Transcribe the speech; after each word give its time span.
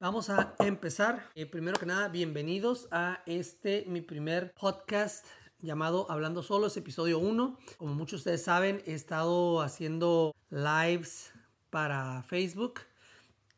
Vamos 0.00 0.30
a 0.30 0.54
empezar. 0.60 1.28
Eh, 1.34 1.44
primero 1.44 1.78
que 1.78 1.84
nada, 1.84 2.08
bienvenidos 2.08 2.88
a 2.90 3.22
este, 3.26 3.84
mi 3.86 4.00
primer 4.00 4.54
podcast 4.54 5.26
llamado 5.58 6.10
Hablando 6.10 6.42
Solo, 6.42 6.68
es 6.68 6.76
episodio 6.78 7.18
1. 7.18 7.58
Como 7.76 7.94
muchos 7.94 8.12
de 8.12 8.16
ustedes 8.30 8.42
saben, 8.42 8.82
he 8.86 8.94
estado 8.94 9.60
haciendo 9.60 10.34
lives 10.48 11.34
para 11.68 12.22
Facebook 12.22 12.80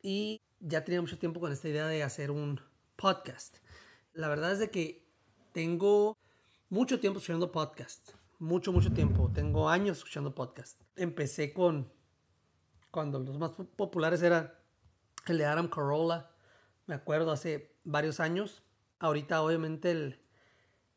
y 0.02 0.40
ya 0.58 0.84
tenía 0.84 1.00
mucho 1.00 1.16
tiempo 1.16 1.38
con 1.38 1.52
esta 1.52 1.68
idea 1.68 1.86
de 1.86 2.02
hacer 2.02 2.32
un 2.32 2.60
podcast. 2.96 3.58
La 4.12 4.26
verdad 4.26 4.50
es 4.50 4.58
de 4.58 4.68
que 4.72 5.06
tengo 5.52 6.18
mucho 6.70 6.98
tiempo 6.98 7.20
escuchando 7.20 7.52
podcast, 7.52 8.14
mucho, 8.40 8.72
mucho 8.72 8.92
tiempo. 8.92 9.30
Tengo 9.32 9.68
años 9.68 9.98
escuchando 9.98 10.34
podcast. 10.34 10.80
Empecé 10.96 11.52
con, 11.52 11.92
cuando 12.90 13.20
los 13.20 13.38
más 13.38 13.52
populares 13.76 14.24
eran 14.24 14.52
el 15.26 15.38
de 15.38 15.46
Adam 15.46 15.68
Carolla, 15.68 16.31
me 16.86 16.94
acuerdo 16.94 17.32
hace 17.32 17.74
varios 17.84 18.20
años. 18.20 18.62
Ahorita 18.98 19.42
obviamente 19.42 19.90
el, 19.90 20.20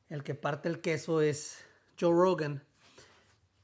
el 0.10 0.24
que 0.24 0.36
parte 0.36 0.70
el 0.70 0.82
queso 0.82 1.22
es 1.22 1.64
Joe 2.00 2.12
Rogan. 2.12 2.64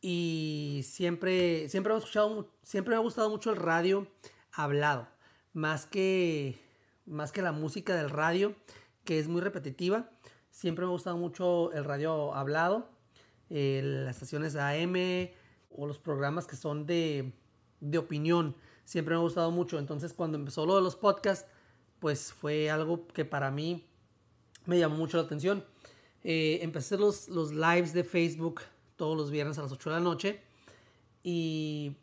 Y 0.02 0.82
siempre, 0.84 1.70
siempre, 1.70 1.94
he 1.94 1.98
escuchado, 1.98 2.52
siempre 2.64 2.96
me 2.96 2.96
ha 2.98 3.04
gustado 3.04 3.30
mucho 3.30 3.52
el 3.52 3.58
radio 3.58 4.08
hablado. 4.52 5.08
Más 5.54 5.86
que, 5.86 6.60
más 7.06 7.32
que 7.32 7.44
la 7.44 7.52
música 7.52 7.96
del 7.96 8.10
radio, 8.10 8.56
que 9.04 9.20
es 9.20 9.28
muy 9.28 9.42
repetitiva. 9.42 10.10
Siempre 10.50 10.86
me 10.86 10.90
ha 10.90 10.94
gustado 10.94 11.18
mucho 11.18 11.72
el 11.74 11.86
radio 11.86 12.34
hablado. 12.34 12.90
las 13.50 14.16
estaciones 14.16 14.56
AM 14.56 14.96
o 15.70 15.86
los 15.86 16.00
programas 16.00 16.48
que 16.48 16.56
son 16.56 16.86
de, 16.86 17.34
de 17.80 17.98
opinión. 18.00 18.56
Siempre 18.86 19.14
me 19.14 19.20
ha 19.20 19.24
gustado 19.24 19.52
mucho. 19.52 19.78
Entonces 19.78 20.14
cuando 20.14 20.38
empezó 20.38 20.66
lo 20.66 20.76
de 20.78 20.82
los 20.82 20.96
podcasts, 20.96 21.48
pues 22.02 22.34
fue 22.34 22.70
algo 22.70 23.08
que 23.08 23.24
para 23.24 23.52
mí 23.52 23.86
me 24.66 24.80
llamó 24.80 24.98
mucho 24.98 25.18
la 25.18 25.24
atención. 25.24 25.64
Eh, 26.24 26.60
empecé 26.64 26.98
los, 26.98 27.30
los 27.30 27.54
lives 27.54 27.94
de 27.94 28.04
Facebook 28.04 28.62
todos 28.96 29.16
los 29.16 29.30
viernes 29.32 29.58
a 29.60 29.62
las 29.62 29.72
8 29.72 29.90
de 29.92 29.96
la 29.96 30.02
noche 30.02 30.42
y 31.24 31.96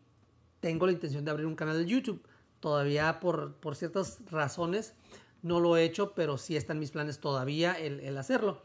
tengo 0.61 0.87
la 0.87 0.93
intención 0.93 1.25
de 1.25 1.33
abrir 1.33 1.47
un 1.47 1.57
canal 1.57 1.77
de 1.77 1.91
YouTube. 1.91 2.23
Todavía 2.61 3.19
por, 3.19 3.55
por 3.55 3.75
ciertas 3.75 4.19
razones 4.31 4.95
no 5.43 5.59
lo 5.59 5.77
he 5.77 5.85
hecho, 5.85 6.15
pero 6.15 6.39
sí 6.39 6.57
están 6.57 6.79
mis 6.79 6.93
planes 6.93 7.19
todavía 7.19 7.73
el, 7.73 8.17
hacerlo. 8.17 8.63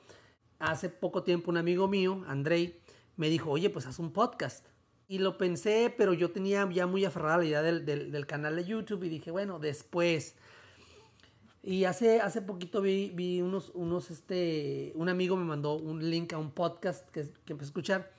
Hace 0.59 0.89
poco 0.89 1.23
tiempo 1.23 1.49
un 1.49 1.57
amigo 1.57 1.87
mío, 1.87 2.23
Andrei, 2.27 2.79
me 3.17 3.29
dijo, 3.29 3.49
oye, 3.49 3.71
pues 3.71 3.87
haz 3.87 3.97
un 3.97 4.13
podcast. 4.13 4.67
Y 5.07 5.17
lo 5.17 5.37
pensé, 5.39 5.93
pero 5.95 6.13
yo 6.13 6.31
tenía 6.31 6.67
ya 6.71 6.85
muy 6.85 7.05
aferrada 7.05 7.37
la 7.37 7.45
idea 7.45 7.61
del, 7.63 7.85
del 7.85 8.25
canal 8.27 8.55
de 8.55 8.65
YouTube 8.65 9.03
y 9.03 9.09
dije, 9.09 9.31
bueno, 9.31 9.57
después. 9.57 10.35
Y 11.65 11.85
hace, 11.85 12.19
hace 12.19 12.41
poquito 12.41 12.81
vi, 12.81 13.11
vi 13.15 13.41
unos, 13.41 13.71
unos, 13.73 14.11
este, 14.11 14.91
un 14.95 15.07
amigo 15.07 15.37
me 15.37 15.45
mandó 15.45 15.75
un 15.75 16.09
link 16.09 16.33
a 16.33 16.37
un 16.37 16.51
podcast 16.51 17.09
que, 17.11 17.21
que 17.45 17.53
empecé 17.53 17.69
a 17.69 17.71
escuchar 17.71 18.11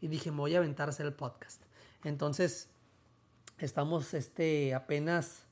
y 0.00 0.08
dije, 0.08 0.30
me 0.30 0.38
voy 0.38 0.54
a 0.54 0.58
aventar 0.58 0.88
a 0.88 0.90
hacer 0.90 1.04
el 1.04 1.12
podcast. 1.12 1.60
Entonces, 2.04 2.68
estamos, 3.58 4.14
este, 4.14 4.74
apenas 4.74 5.42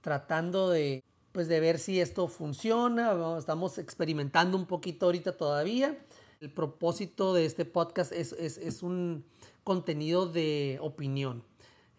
tratando 0.00 0.70
de, 0.70 1.04
pues, 1.32 1.46
de 1.46 1.60
ver 1.60 1.78
si 1.78 2.00
esto 2.00 2.26
funciona. 2.26 3.36
Estamos 3.38 3.76
experimentando 3.76 4.56
un 4.56 4.64
poquito 4.64 5.06
ahorita 5.06 5.36
todavía. 5.36 5.98
El 6.40 6.50
propósito 6.50 7.34
de 7.34 7.44
este 7.44 7.66
podcast 7.66 8.12
es, 8.12 8.32
es, 8.32 8.56
es 8.56 8.82
un 8.82 9.24
contenido 9.62 10.26
de 10.26 10.78
opinión. 10.80 11.44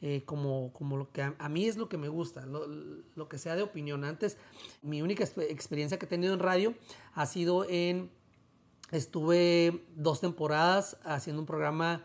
Eh, 0.05 0.23
como, 0.25 0.73
como 0.73 0.97
lo 0.97 1.13
que 1.13 1.21
a, 1.21 1.47
mí 1.47 1.65
es 1.65 1.77
lo 1.77 1.87
que 1.87 1.97
me 1.97 2.09
gusta, 2.09 2.45
lo, 2.45 2.67
lo, 2.67 3.29
que 3.29 3.37
sea 3.37 3.55
de 3.55 3.61
opinión. 3.61 4.03
Antes, 4.03 4.35
mi 4.81 5.01
única 5.01 5.23
experiencia 5.23 5.97
que 5.97 6.07
he 6.07 6.09
tenido 6.09 6.33
en 6.33 6.41
radio 6.41 6.73
ha 7.13 7.25
sido 7.25 7.65
en, 7.69 8.11
estuve 8.91 9.85
dos 9.95 10.19
temporadas 10.19 10.97
haciendo 11.05 11.41
un 11.41 11.45
programa 11.45 12.03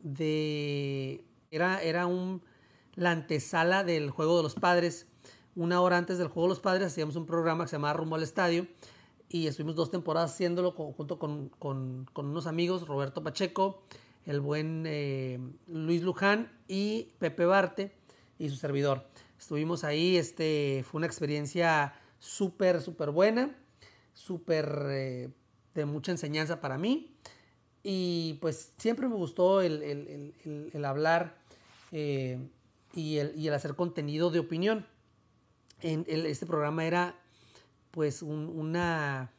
de, 0.00 1.26
era, 1.50 1.82
era 1.82 2.06
un, 2.06 2.40
la 2.94 3.10
antesala 3.10 3.84
del 3.84 4.08
Juego 4.08 4.38
de 4.38 4.42
los 4.42 4.54
Padres. 4.54 5.06
Una 5.54 5.82
hora 5.82 5.98
antes 5.98 6.16
del 6.16 6.28
Juego 6.28 6.48
de 6.48 6.54
los 6.54 6.60
Padres 6.60 6.86
hacíamos 6.86 7.16
un 7.16 7.26
programa 7.26 7.64
que 7.64 7.68
se 7.68 7.76
llamaba 7.76 7.92
Rumbo 7.92 8.16
al 8.16 8.22
Estadio 8.22 8.66
y 9.28 9.46
estuvimos 9.46 9.76
dos 9.76 9.90
temporadas 9.90 10.32
haciéndolo 10.32 10.70
junto 10.70 11.18
con, 11.18 11.50
con, 11.50 12.06
con 12.14 12.28
unos 12.28 12.46
amigos, 12.46 12.88
Roberto 12.88 13.22
Pacheco, 13.22 13.82
el 14.24 14.40
buen 14.40 14.84
eh, 14.86 15.38
Luis 15.66 16.00
Luján 16.00 16.55
y 16.68 17.12
Pepe 17.18 17.44
Barte 17.44 17.92
y 18.38 18.48
su 18.48 18.56
servidor. 18.56 19.06
Estuvimos 19.38 19.84
ahí, 19.84 20.16
este, 20.16 20.84
fue 20.88 20.98
una 20.98 21.06
experiencia 21.06 21.94
súper, 22.18 22.80
súper 22.80 23.10
buena, 23.10 23.56
súper 24.14 24.86
eh, 24.88 25.28
de 25.74 25.84
mucha 25.84 26.12
enseñanza 26.12 26.60
para 26.60 26.78
mí. 26.78 27.16
Y 27.82 28.38
pues 28.40 28.72
siempre 28.78 29.08
me 29.08 29.14
gustó 29.14 29.60
el, 29.60 29.82
el, 29.82 30.70
el, 30.72 30.84
hablar 30.84 31.38
eh, 31.92 32.38
y, 32.92 33.20
y, 33.20 33.46
el, 33.46 33.54
hacer 33.54 33.76
contenido 33.76 34.30
de 34.30 34.40
opinión. 34.40 34.86
En, 35.82 36.04
este 36.08 36.46
programa 36.46 36.84
era 36.84 37.20
pues 37.92 38.22
un, 38.22 38.48
una, 38.48 39.30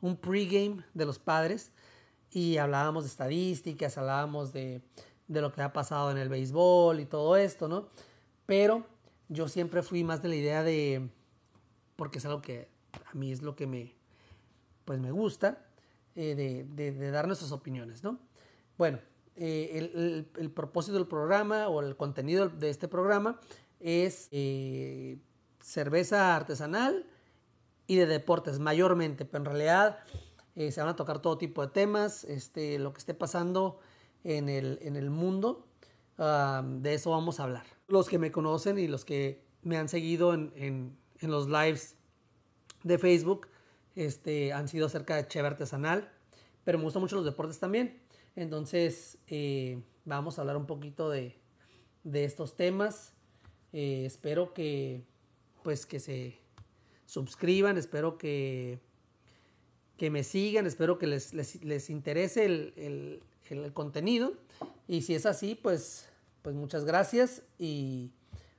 un 0.00 0.16
pregame 0.16 0.82
de 0.94 1.04
los 1.04 1.18
padres 1.18 1.70
y 2.32 2.56
hablábamos 2.56 3.04
de 3.04 3.10
estadísticas, 3.10 3.96
hablábamos 3.96 4.52
de, 4.52 4.82
de, 5.28 5.40
lo 5.40 5.52
que 5.52 5.62
ha 5.62 5.72
pasado 5.72 6.10
en 6.10 6.18
el 6.18 6.28
béisbol 6.28 7.00
y 7.00 7.06
todo 7.06 7.36
esto, 7.36 7.68
¿no? 7.68 7.88
Pero 8.46 8.86
yo 9.28 9.48
siempre 9.48 9.82
fui 9.82 10.04
más 10.04 10.22
de 10.22 10.28
la 10.28 10.36
idea 10.36 10.62
de, 10.62 11.08
porque 11.96 12.18
es 12.18 12.26
algo 12.26 12.42
que 12.42 12.68
a 12.92 13.14
mí 13.14 13.32
es 13.32 13.42
lo 13.42 13.56
que 13.56 13.66
me, 13.66 13.94
pues 14.84 15.00
me 15.00 15.10
gusta, 15.10 15.66
eh, 16.14 16.64
de, 16.66 17.10
dar 17.10 17.26
nuestras 17.26 17.52
opiniones, 17.52 18.02
¿no? 18.02 18.18
Bueno, 18.78 19.00
eh, 19.34 20.24
el, 20.38 20.50
propósito 20.50 20.96
del 20.96 21.06
programa 21.06 21.68
o 21.68 21.82
el 21.82 21.96
contenido 21.96 22.48
de 22.48 22.70
este 22.70 22.88
programa 22.88 23.38
es 23.80 24.28
eh, 24.30 25.18
cerveza 25.60 26.34
artesanal 26.34 27.06
y 27.86 27.96
de 27.96 28.06
deportes 28.06 28.58
mayormente, 28.58 29.24
pero 29.24 29.38
en 29.42 29.44
realidad 29.44 29.98
se 30.54 30.80
van 30.80 30.88
a 30.88 30.96
tocar 30.96 31.20
todo 31.20 31.36
tipo 31.36 31.60
de 31.60 31.70
temas, 31.70 32.24
este, 32.24 32.78
lo 32.78 32.94
que 32.94 32.98
esté 33.00 33.12
pasando 33.12 33.78
en 34.26 34.48
el, 34.48 34.80
en 34.82 34.96
el 34.96 35.08
mundo, 35.08 35.68
de 36.18 36.94
eso 36.94 37.10
vamos 37.10 37.38
a 37.38 37.44
hablar. 37.44 37.64
Los 37.86 38.08
que 38.08 38.18
me 38.18 38.32
conocen 38.32 38.78
y 38.78 38.88
los 38.88 39.04
que 39.04 39.44
me 39.62 39.76
han 39.76 39.88
seguido 39.88 40.34
en, 40.34 40.52
en, 40.56 40.96
los 41.30 41.48
lives 41.48 41.94
de 42.82 42.98
Facebook 42.98 43.46
este, 43.94 44.52
han 44.52 44.68
sido 44.68 44.86
acerca 44.86 45.16
de 45.16 45.28
cheve 45.28 45.46
artesanal, 45.46 46.10
pero 46.64 46.78
me 46.78 46.84
gustan 46.84 47.02
mucho 47.02 47.14
los 47.14 47.24
deportes 47.24 47.60
también. 47.60 48.00
Entonces, 48.34 49.18
eh, 49.28 49.80
vamos 50.04 50.38
a 50.38 50.42
hablar 50.42 50.56
un 50.56 50.66
poquito 50.66 51.08
de, 51.08 51.38
de 52.02 52.24
estos 52.24 52.56
temas. 52.56 53.12
Eh, 53.72 54.04
espero 54.06 54.52
que, 54.52 55.04
pues, 55.62 55.86
que 55.86 56.00
se 56.00 56.40
suscriban, 57.06 57.78
espero 57.78 58.18
que 58.18 58.80
que 59.96 60.10
me 60.10 60.24
sigan, 60.24 60.66
espero 60.66 60.98
que 60.98 61.06
les, 61.06 61.32
les, 61.32 61.64
les 61.64 61.88
interese 61.88 62.44
el, 62.44 63.22
el, 63.54 63.72
contenido. 63.72 64.34
Y 64.88 65.02
si 65.02 65.14
es 65.14 65.26
así, 65.26 65.54
pues, 65.54 66.08
pues 66.42 66.54
muchas 66.54 66.84
gracias 66.84 67.42
y 67.58 68.12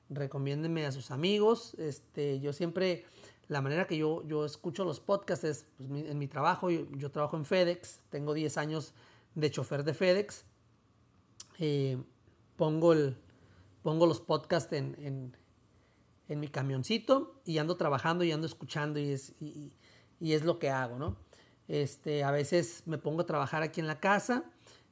recomiéndenme 0.10 0.86
a 0.86 0.92
sus 0.92 1.12
amigos. 1.12 1.74
Este, 1.76 2.40
yo 2.40 2.54
siempre, 2.54 3.06
la 3.48 3.62
manera 3.62 3.88
que 3.88 3.98
yo, 3.98 4.26
yo 4.28 4.46
escucho 4.46 4.86
los 4.86 5.00
podcasts 5.00 5.44
es 5.46 5.66
pues, 5.78 5.90
en 5.90 6.18
mi 6.18 6.28
trabajo, 6.28 6.70
yo, 6.70 7.12
trabajo 7.12 7.38
en 7.38 7.46
FedEx, 7.46 8.02
tengo 8.10 8.34
10 8.34 8.58
años 8.58 8.94
de 9.36 9.52
chofer 9.52 9.84
de 9.84 9.94
FedEx. 9.94 10.46
Eh, 11.60 11.98
pongo, 12.56 12.94
el, 12.94 13.18
pongo 13.84 14.06
los 14.06 14.22
podcasts 14.22 14.74
en, 14.74 15.34
en, 16.28 16.40
mi 16.40 16.50
camioncito 16.50 17.42
y 17.46 17.58
ando 17.58 17.78
trabajando 17.78 18.24
y 18.26 18.32
ando 18.32 18.46
escuchando 18.46 19.00
y 19.00 19.12
es, 19.12 19.34
y, 19.42 19.72
es 20.20 20.44
lo 20.44 20.60
que 20.60 20.70
hago, 20.70 21.00
¿no? 21.00 21.16
Este, 21.70 22.24
a 22.24 22.32
veces 22.32 22.84
me 22.86 22.98
pongo 22.98 23.22
a 23.22 23.26
trabajar 23.26 23.64
aquí 23.64 23.80
en 23.80 23.88
la 23.88 24.00
casa, 24.00 24.44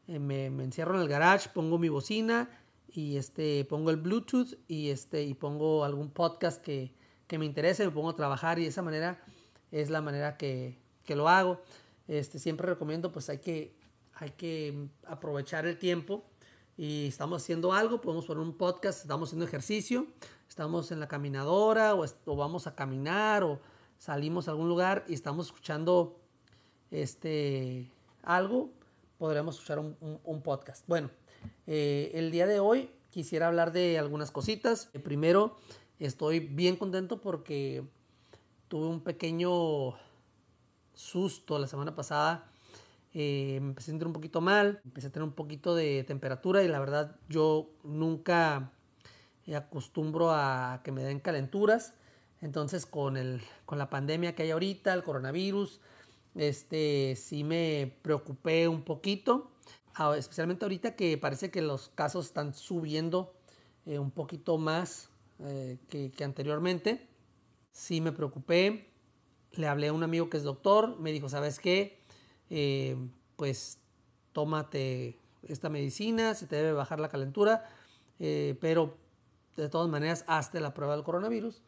me, 0.08 0.50
me, 0.50 0.64
encierro 0.64 0.96
en 0.96 1.02
el 1.02 1.08
garage, 1.08 1.50
pongo 1.54 1.78
mi 1.78 1.90
bocina 1.90 2.50
y 2.92 3.18
este, 3.18 3.66
pongo 3.66 3.90
el 3.90 3.98
Bluetooth 3.98 4.56
y, 4.68 4.90
este, 4.90 5.24
y 5.24 5.34
pongo 5.34 5.84
algún 5.84 6.10
podcast 6.10 6.62
que, 6.62 6.94
que 7.28 7.38
me 7.38 7.46
interese, 7.46 7.86
me 7.86 7.92
pongo 7.92 8.10
a 8.10 8.16
trabajar 8.16 8.60
y 8.60 8.64
de 8.64 8.70
esa 8.70 8.82
manera 8.82 9.24
es 9.72 9.90
la 9.90 10.02
manera 10.02 10.38
que, 10.38 10.78
que 11.06 11.16
lo 11.16 11.28
hago. 11.28 11.62
Este, 12.08 12.40
siempre 12.40 12.68
recomiendo, 12.68 13.12
pues 13.12 13.30
hay 13.30 13.40
que, 13.40 13.76
hay 14.14 14.32
que 14.32 14.88
aprovechar 15.08 15.66
el 15.66 15.78
tiempo 15.78 16.24
y 16.78 17.08
estamos 17.08 17.42
haciendo 17.42 17.74
algo, 17.74 18.02
podemos 18.02 18.26
poner 18.26 18.44
un 18.44 18.54
podcast, 18.54 19.02
estamos 19.02 19.30
haciendo 19.30 19.46
ejercicio, 19.46 20.08
estamos 20.48 20.92
en 20.92 21.00
la 21.00 21.08
caminadora 21.08 21.96
o, 21.96 22.06
o 22.26 22.36
vamos 22.36 22.68
a 22.68 22.76
caminar 22.76 23.44
o 23.44 23.60
salimos 23.98 24.48
a 24.48 24.52
algún 24.52 24.70
lugar 24.70 25.06
y 25.08 25.14
estamos 25.14 25.48
escuchando 25.48 26.20
este, 26.92 27.90
algo, 28.24 28.72
podremos 29.26 29.56
escuchar 29.56 29.80
un, 29.80 30.42
podcast. 30.44 30.88
Bueno, 30.88 31.10
eh, 31.66 32.12
el 32.14 32.30
día 32.30 32.46
de 32.46 32.60
hoy 32.60 32.92
quisiera 33.10 33.48
hablar 33.48 33.72
de 33.72 33.98
algunas 33.98 34.30
cositas. 34.30 34.92
Eh, 34.94 35.00
primero, 35.00 35.56
estoy 35.98 36.40
bien 36.40 36.76
contento 36.76 37.22
porque 37.22 37.84
tuve 38.68 38.86
un 38.86 39.00
pequeño 39.00 39.96
susto 40.94 41.58
la 41.58 41.66
semana 41.66 41.96
pasada. 41.96 42.52
Eh, 43.16 43.58
me 43.64 43.70
empecé 43.70 43.90
a 43.90 43.94
sentir 43.94 44.06
un 44.06 44.14
poquito 44.14 44.42
mal, 44.42 44.80
empecé 44.86 45.08
a 45.08 45.12
tener 45.12 45.28
un 45.28 45.34
poquito 45.34 45.74
de 45.74 46.04
temperatura 46.04 46.62
y 46.62 46.68
la 46.68 46.78
verdad 46.78 47.16
yo 47.28 47.72
nunca 47.84 48.74
acostumbro 49.56 50.30
a 50.30 50.82
que 50.84 50.92
me 50.92 51.02
den 51.02 51.20
calenturas. 51.20 51.96
Entonces 52.42 52.86
con, 52.86 53.18
el, 53.18 53.42
con 53.66 53.80
la 53.80 53.90
pandemia 53.90 54.36
que 54.36 54.44
hay 54.44 54.52
ahorita, 54.52 54.94
el 54.94 55.02
coronavirus, 55.02 55.82
este, 56.36 57.16
sí 57.16 57.44
me 57.44 57.98
preocupé 58.02 58.68
un 58.68 58.84
poquito, 58.84 59.52
especialmente 60.18 60.66
ahorita 60.66 60.96
que 60.96 61.18
parece 61.18 61.50
que 61.50 61.62
los 61.62 61.90
casos 61.90 62.26
están 62.26 62.54
subiendo 62.54 63.34
eh, 63.86 64.00
un 64.00 64.12
poquito 64.12 64.58
más 64.58 65.10
eh, 65.40 65.78
que, 65.90 66.12
que, 66.12 66.24
anteriormente. 66.24 67.08
Sí 67.72 68.02
me 68.02 68.12
preocupé, 68.12 68.90
le 69.54 69.68
hablé 69.68 69.88
a 69.88 69.94
un 69.94 70.04
amigo 70.04 70.30
que 70.30 70.38
es 70.38 70.44
doctor, 70.44 71.00
me 71.00 71.12
dijo, 71.12 71.30
¿sabes 71.30 71.60
qué? 71.60 72.02
Eh, 72.50 72.98
pues 73.38 73.80
tómate 74.34 75.18
esta 75.44 75.70
medicina, 75.70 76.34
se 76.34 76.48
te 76.48 76.58
debe 76.58 76.74
bajar 76.74 77.00
la 77.00 77.10
calentura, 77.10 77.70
pero 78.18 78.98
de 79.56 79.70
todas 79.70 79.90
maneras 79.90 80.26
hazte 80.28 80.60
la 80.60 80.74
prueba 80.74 80.96
del 80.96 81.04
coronavirus, 81.04 81.62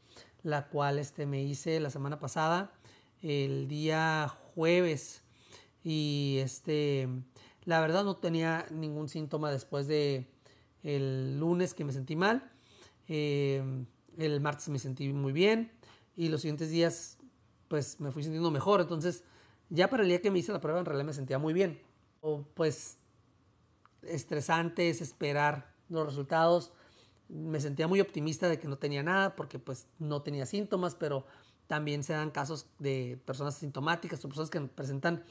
la 0.44 0.68
cual 0.68 0.98
este, 0.98 1.26
me 1.26 1.44
hice 1.44 1.80
la 1.80 1.90
semana 1.90 2.20
pasada, 2.20 2.72
el 3.22 3.68
día 3.68 4.34
jueves, 4.58 5.22
y 5.84 6.40
este, 6.42 7.08
la 7.64 7.80
verdad 7.80 8.04
no 8.04 8.16
tenía 8.16 8.66
ningún 8.72 9.08
síntoma 9.08 9.52
después 9.52 9.88
de 9.88 10.26
el 10.82 11.40
lunes 11.40 11.76
que 11.76 11.86
me 11.86 11.94
sentí 11.94 12.16
mal, 12.16 12.52
eh, 13.08 13.64
el 14.18 14.42
martes 14.42 14.68
me 14.70 14.80
sentí 14.80 15.14
muy 15.14 15.32
bien, 15.32 15.72
y 16.16 16.30
los 16.30 16.42
siguientes 16.42 16.72
días 16.72 17.20
pues 17.68 18.00
me 18.00 18.12
fui 18.12 18.24
sintiendo 18.24 18.50
mejor, 18.50 18.82
entonces 18.82 19.24
ya 19.70 19.92
para 19.92 20.02
el 20.02 20.10
día 20.10 20.22
que 20.22 20.32
me 20.32 20.40
hice 20.40 20.52
la 20.52 20.60
prueba 20.60 20.80
en 20.80 20.86
realidad 20.86 21.06
me 21.06 21.14
sentía 21.14 21.38
muy 21.38 21.54
bien. 21.54 21.80
O 22.22 22.42
pues 22.56 22.98
estresante 24.02 24.90
es 24.90 25.02
esperar 25.02 25.76
los 25.90 26.04
resultados. 26.06 26.72
Me 27.30 27.60
sentía 27.60 27.88
muy 27.88 28.00
optimista 28.02 28.48
de 28.48 28.60
que 28.60 28.68
no 28.68 28.78
tenía 28.78 29.04
nada 29.04 29.36
porque 29.36 29.60
pues 29.60 29.88
no 30.00 30.22
tenía 30.22 30.46
síntomas, 30.48 30.96
pero 30.96 31.28
también 31.68 32.04
se 32.04 32.14
dan 32.14 32.32
casos 32.32 32.68
de 32.80 33.20
personas 33.26 33.56
sintomáticas 33.56 34.24
o 34.24 34.30
personas 34.30 34.50
que 34.50 34.62
presentan 34.62 35.24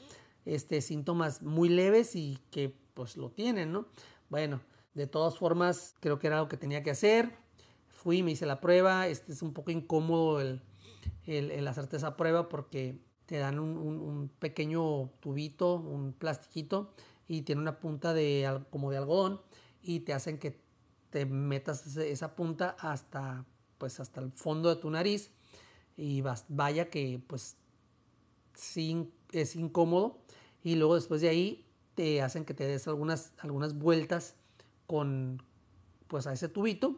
este, 0.45 0.81
síntomas 0.81 1.41
muy 1.41 1.69
leves 1.69 2.15
y 2.15 2.39
que 2.51 2.73
pues 2.93 3.17
lo 3.17 3.29
tienen, 3.29 3.71
¿no? 3.71 3.87
Bueno, 4.29 4.61
de 4.93 5.07
todas 5.07 5.37
formas 5.37 5.95
creo 5.99 6.19
que 6.19 6.27
era 6.27 6.37
algo 6.37 6.47
que 6.47 6.57
tenía 6.57 6.83
que 6.83 6.91
hacer. 6.91 7.31
Fui, 7.89 8.23
me 8.23 8.31
hice 8.31 8.45
la 8.45 8.61
prueba. 8.61 9.07
Este 9.07 9.33
es 9.33 9.41
un 9.41 9.53
poco 9.53 9.71
incómodo 9.71 10.39
el, 10.41 10.61
el, 11.25 11.67
hacerte 11.67 11.97
esa 11.97 12.15
prueba 12.15 12.49
porque 12.49 12.99
te 13.25 13.37
dan 13.37 13.59
un, 13.59 13.77
un, 13.77 14.29
pequeño 14.39 15.09
tubito, 15.19 15.75
un 15.75 16.13
plastiquito 16.13 16.93
y 17.27 17.41
tiene 17.41 17.61
una 17.61 17.79
punta 17.79 18.13
de 18.13 18.63
como 18.69 18.89
de 18.89 18.97
algodón 18.97 19.41
y 19.83 20.01
te 20.01 20.13
hacen 20.13 20.39
que 20.39 20.61
te 21.09 21.25
metas 21.25 21.97
esa 21.97 22.35
punta 22.35 22.75
hasta 22.79 23.45
pues 23.77 23.99
hasta 23.99 24.21
el 24.21 24.31
fondo 24.31 24.73
de 24.73 24.81
tu 24.81 24.89
nariz 24.89 25.31
y 25.97 26.23
vaya 26.47 26.89
que 26.89 27.19
pues 27.27 27.57
sí 28.53 29.09
es 29.31 29.55
incómodo 29.55 30.19
y 30.63 30.75
luego 30.75 30.95
después 30.95 31.21
de 31.21 31.29
ahí 31.29 31.65
te 31.95 32.21
hacen 32.21 32.45
que 32.45 32.53
te 32.53 32.65
des 32.65 32.87
algunas, 32.87 33.33
algunas 33.39 33.77
vueltas 33.77 34.35
con 34.85 35.41
pues 36.07 36.27
a 36.27 36.33
ese 36.33 36.47
tubito 36.47 36.95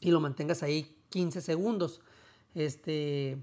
y 0.00 0.10
lo 0.10 0.20
mantengas 0.20 0.62
ahí 0.62 0.96
15 1.08 1.40
segundos. 1.40 2.00
Este, 2.54 3.38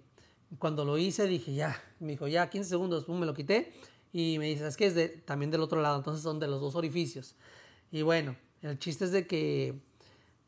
cuando 0.59 0.85
lo 0.85 0.97
hice 0.97 1.27
dije 1.27 1.53
ya, 1.53 1.81
me 2.00 2.12
dijo 2.12 2.27
ya 2.27 2.50
15 2.50 2.69
segundos, 2.69 3.09
me 3.09 3.25
lo 3.25 3.33
quité 3.33 3.73
y 4.13 4.38
me 4.39 4.47
dice, 4.47 4.68
es 4.68 4.77
que 4.77 4.88
es 4.88 5.25
también 5.25 5.51
del 5.51 5.62
otro 5.62 5.81
lado, 5.81 5.97
entonces 5.97 6.23
son 6.23 6.39
de 6.39 6.47
los 6.47 6.62
dos 6.62 6.75
orificios. 6.75 7.35
Y 7.91 8.01
bueno, 8.01 8.35
el 8.62 8.80
chiste 8.80 9.06
es 9.06 9.12
de 9.12 9.27
que 9.27 9.80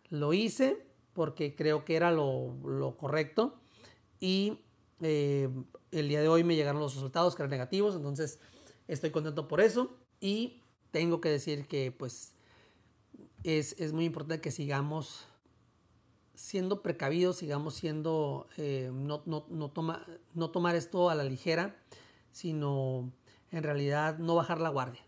lo 0.10 0.34
hice 0.34 0.86
porque 1.14 1.56
creo 1.56 1.86
que 1.86 1.96
era 1.96 2.12
lo, 2.12 2.96
correcto 2.98 3.56
y 4.20 4.60
eh, 5.02 5.50
el 5.92 6.10
día 6.10 6.22
de 6.22 6.28
hoy 6.28 6.44
me 6.44 6.56
llegaron 6.56 6.82
los 6.82 6.96
resultados 6.96 7.36
que 7.36 7.42
eran 7.42 7.52
negativos, 7.52 7.96
entonces 7.96 8.40
estoy 8.88 9.12
contento 9.12 9.48
por 9.48 9.62
eso 9.62 9.92
y 10.20 10.62
tengo 10.92 11.22
que 11.22 11.30
decir 11.30 11.68
que 11.68 11.92
pues 11.92 12.34
es, 13.44 13.94
muy 13.94 14.06
importante 14.06 14.42
que 14.42 14.52
sigamos 14.52 15.28
siendo 16.36 16.82
precavidos, 16.82 17.38
sigamos 17.38 17.76
siendo, 17.76 18.48
eh, 18.58 18.92
no, 18.94 19.22
no, 19.26 19.46
no, 19.50 19.70
toma, 19.70 20.06
no 20.34 20.52
tomar 20.52 20.76
esto 20.76 21.10
a 21.10 21.16
la 21.16 21.24
ligera, 21.24 21.76
sino 22.32 23.12
en 23.52 23.64
realidad 23.64 24.18
no 24.18 24.36
bajar 24.36 24.60
la 24.60 24.70
guardia. 24.70 25.02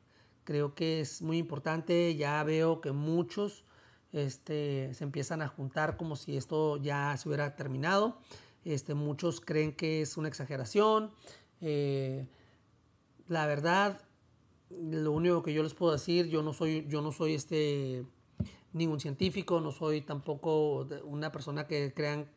Creo 0.43 0.75
que 0.75 1.01
es 1.01 1.21
muy 1.21 1.37
importante, 1.37 2.15
ya 2.15 2.43
veo 2.43 2.81
que 2.81 2.91
muchos 2.91 3.63
este, 4.11 4.93
se 4.93 5.03
empiezan 5.03 5.41
a 5.41 5.47
juntar 5.47 5.97
como 5.97 6.15
si 6.15 6.35
esto 6.35 6.77
ya 6.77 7.15
se 7.17 7.29
hubiera 7.29 7.55
terminado. 7.55 8.17
Este, 8.63 8.93
muchos 8.93 9.41
creen 9.41 9.73
que 9.73 10.01
es 10.01 10.17
una 10.17 10.27
exageración. 10.27 11.11
Eh, 11.61 12.27
la 13.27 13.45
verdad, 13.47 14.01
lo 14.69 15.11
único 15.11 15.43
que 15.43 15.53
yo 15.53 15.63
les 15.63 15.73
puedo 15.73 15.91
decir, 15.91 16.27
yo 16.27 16.43
no 16.43 16.53
soy, 16.53 16.85
yo 16.87 17.01
no 17.01 17.11
soy 17.11 17.33
este, 17.35 18.05
ningún 18.73 18.99
científico, 18.99 19.61
no 19.61 19.71
soy 19.71 20.01
tampoco 20.01 20.87
una 21.03 21.31
persona 21.31 21.67
que 21.67 21.93
crean 21.93 22.29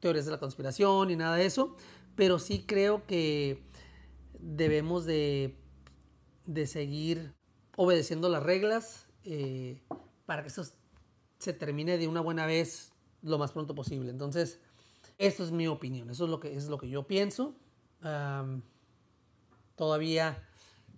teorías 0.00 0.24
de 0.24 0.32
la 0.32 0.38
conspiración 0.38 1.08
ni 1.08 1.16
nada 1.16 1.36
de 1.36 1.46
eso, 1.46 1.76
pero 2.16 2.38
sí 2.38 2.64
creo 2.66 3.06
que 3.06 3.62
debemos 4.38 5.04
de, 5.04 5.56
de 6.46 6.66
seguir 6.66 7.34
obedeciendo 7.76 8.28
las 8.28 8.42
reglas 8.42 9.06
eh, 9.24 9.82
para 10.26 10.42
que 10.42 10.48
esto 10.48 10.64
se 11.38 11.52
termine 11.52 11.98
de 11.98 12.08
una 12.08 12.20
buena 12.20 12.46
vez 12.46 12.92
lo 13.22 13.38
más 13.38 13.52
pronto 13.52 13.74
posible. 13.74 14.10
Entonces, 14.10 14.60
esto 15.20 15.44
es 15.44 15.52
mi 15.52 15.68
opinión, 15.68 16.10
eso 16.10 16.24
es 16.24 16.30
lo 16.30 16.40
que, 16.40 16.56
es 16.56 16.68
lo 16.68 16.78
que 16.78 16.88
yo 16.88 17.06
pienso. 17.06 17.54
todavía 19.76 20.42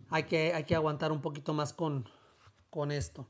hay 0.08 0.24
que, 0.24 0.54
hay 0.54 0.64
que 0.64 0.74
aguantar 0.74 1.12
un 1.12 1.20
poquito 1.20 1.52
más 1.52 1.72
con, 1.72 2.08
con 2.70 2.90
esto. 2.90 3.28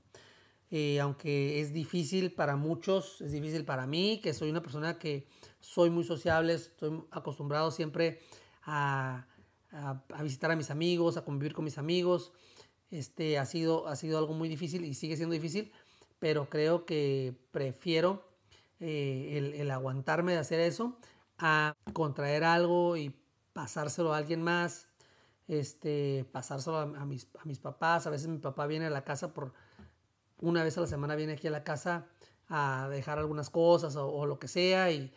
Eh, 0.71 1.01
aunque 1.01 1.61
es 1.61 1.73
difícil 1.73 2.33
para 2.33 2.57
muchos, 2.57 3.21
es 3.21 3.33
difícil 3.33 3.65
para 3.65 3.87
mí, 3.87 4.21
que 4.23 4.33
soy 4.33 4.51
una 4.51 4.63
persona 4.63 4.99
que 4.99 5.27
soy 5.61 5.91
muy 5.91 6.05
sociable, 6.05 6.55
estoy 6.55 7.03
acostumbrado 7.11 7.71
siempre 7.71 8.21
a, 8.63 9.27
a 9.71 10.23
visitar 10.23 10.51
a 10.51 10.57
mis 10.57 10.71
amigos, 10.71 11.17
a 11.17 11.25
convivir 11.25 11.53
con 11.53 11.65
mis 11.65 11.77
amigos 11.77 12.33
este, 12.93 13.39
ha, 13.39 13.47
sido, 13.47 13.89
ha 13.89 13.97
sido 13.97 14.19
algo 14.19 14.35
muy 14.35 14.49
difícil 14.51 14.85
y 14.85 14.93
sigue 14.93 15.17
siendo 15.17 15.33
difícil, 15.33 15.73
pero 16.19 16.49
creo 16.51 16.85
que 16.85 17.35
prefiero 17.51 18.23
eh, 18.83 19.55
el, 19.57 19.71
aguantarme 19.71 20.33
de 20.33 20.39
hacer 20.39 20.61
eso 20.61 20.99
a 21.39 21.75
contraer 21.93 22.45
algo 22.45 22.97
y 22.97 23.15
pasárselo 23.53 24.13
a 24.13 24.17
alguien 24.19 24.43
más, 24.43 24.89
este, 25.49 26.27
pasárselo 26.33 26.79
a, 26.79 27.07
mis, 27.07 27.29
a 27.41 27.45
mis 27.45 27.59
papás. 27.59 28.07
A 28.07 28.11
veces 28.11 28.29
mi 28.29 28.39
papá 28.39 28.67
viene 28.67 28.87
a 28.87 28.91
la 28.91 29.05
casa 29.05 29.33
por 29.33 29.53
una 30.41 30.65
vez 30.65 30.77
a 30.77 30.81
la 30.81 30.87
semana, 30.87 31.15
viene 31.15 31.35
aquí 31.35 31.47
a 31.47 31.53
la 31.53 31.65
casa 31.65 32.07
a 32.49 32.89
dejar 32.91 33.19
algunas 33.19 33.49
cosas 33.49 33.97
o, 33.97 34.27
lo 34.27 34.39
que 34.39 34.49
sea 34.49 34.91
y, 34.91 35.13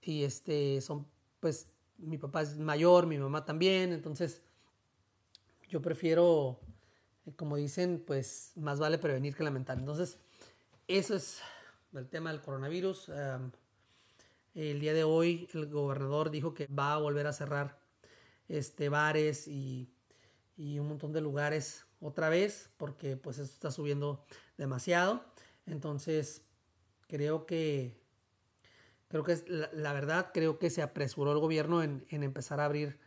y 0.00 0.22
este, 0.22 0.80
son, 0.80 1.06
pues, 1.40 1.66
mi 1.98 2.16
papá 2.16 2.42
es 2.42 2.56
mayor, 2.56 3.06
mi 3.06 3.18
mamá 3.18 3.44
también, 3.44 3.92
entonces 3.92 4.40
yo 5.68 5.82
prefiero 5.82 6.60
como 7.36 7.56
dicen, 7.56 8.02
pues 8.06 8.52
más 8.56 8.78
vale 8.78 8.98
prevenir 8.98 9.34
que 9.34 9.42
lamentar. 9.42 9.78
Entonces, 9.78 10.18
eso 10.86 11.14
es 11.14 11.40
el 11.98 12.08
tema 12.08 12.30
del 12.30 12.40
coronavirus. 12.40 13.10
el 14.54 14.80
día 14.80 14.94
de 14.94 15.04
hoy 15.04 15.48
el 15.52 15.66
gobernador 15.66 16.30
dijo 16.30 16.54
que 16.54 16.66
va 16.66 16.94
a 16.94 16.98
volver 16.98 17.26
a 17.26 17.32
cerrar 17.32 17.78
este, 18.48 18.88
bares 18.88 19.46
y, 19.48 19.92
y 20.56 20.78
un 20.78 20.88
montón 20.88 21.12
de 21.12 21.20
lugares 21.20 21.86
otra 22.00 22.28
vez 22.28 22.70
porque 22.76 23.16
pues 23.16 23.38
esto 23.38 23.54
está 23.54 23.70
subiendo 23.70 24.24
demasiado. 24.56 25.24
Entonces, 25.66 26.42
creo 27.08 27.46
que, 27.46 28.00
creo 29.08 29.24
que 29.24 29.32
es 29.32 29.44
la, 29.48 29.92
verdad, 29.92 30.30
creo 30.32 30.58
que 30.58 30.70
se 30.70 30.82
apresuró 30.82 31.32
el 31.32 31.38
gobierno 31.38 31.82
en, 31.82 32.06
en 32.08 32.22
empezar 32.22 32.60
a 32.60 32.64
abrir 32.64 32.98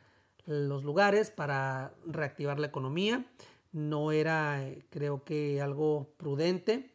los 0.45 0.83
lugares 0.83 1.31
para 1.31 1.93
reactivar 2.05 2.59
la 2.59 2.67
economía 2.67 3.25
no 3.71 4.11
era, 4.11 4.63
creo 4.89 5.23
que, 5.23 5.61
algo 5.61 6.13
prudente 6.17 6.90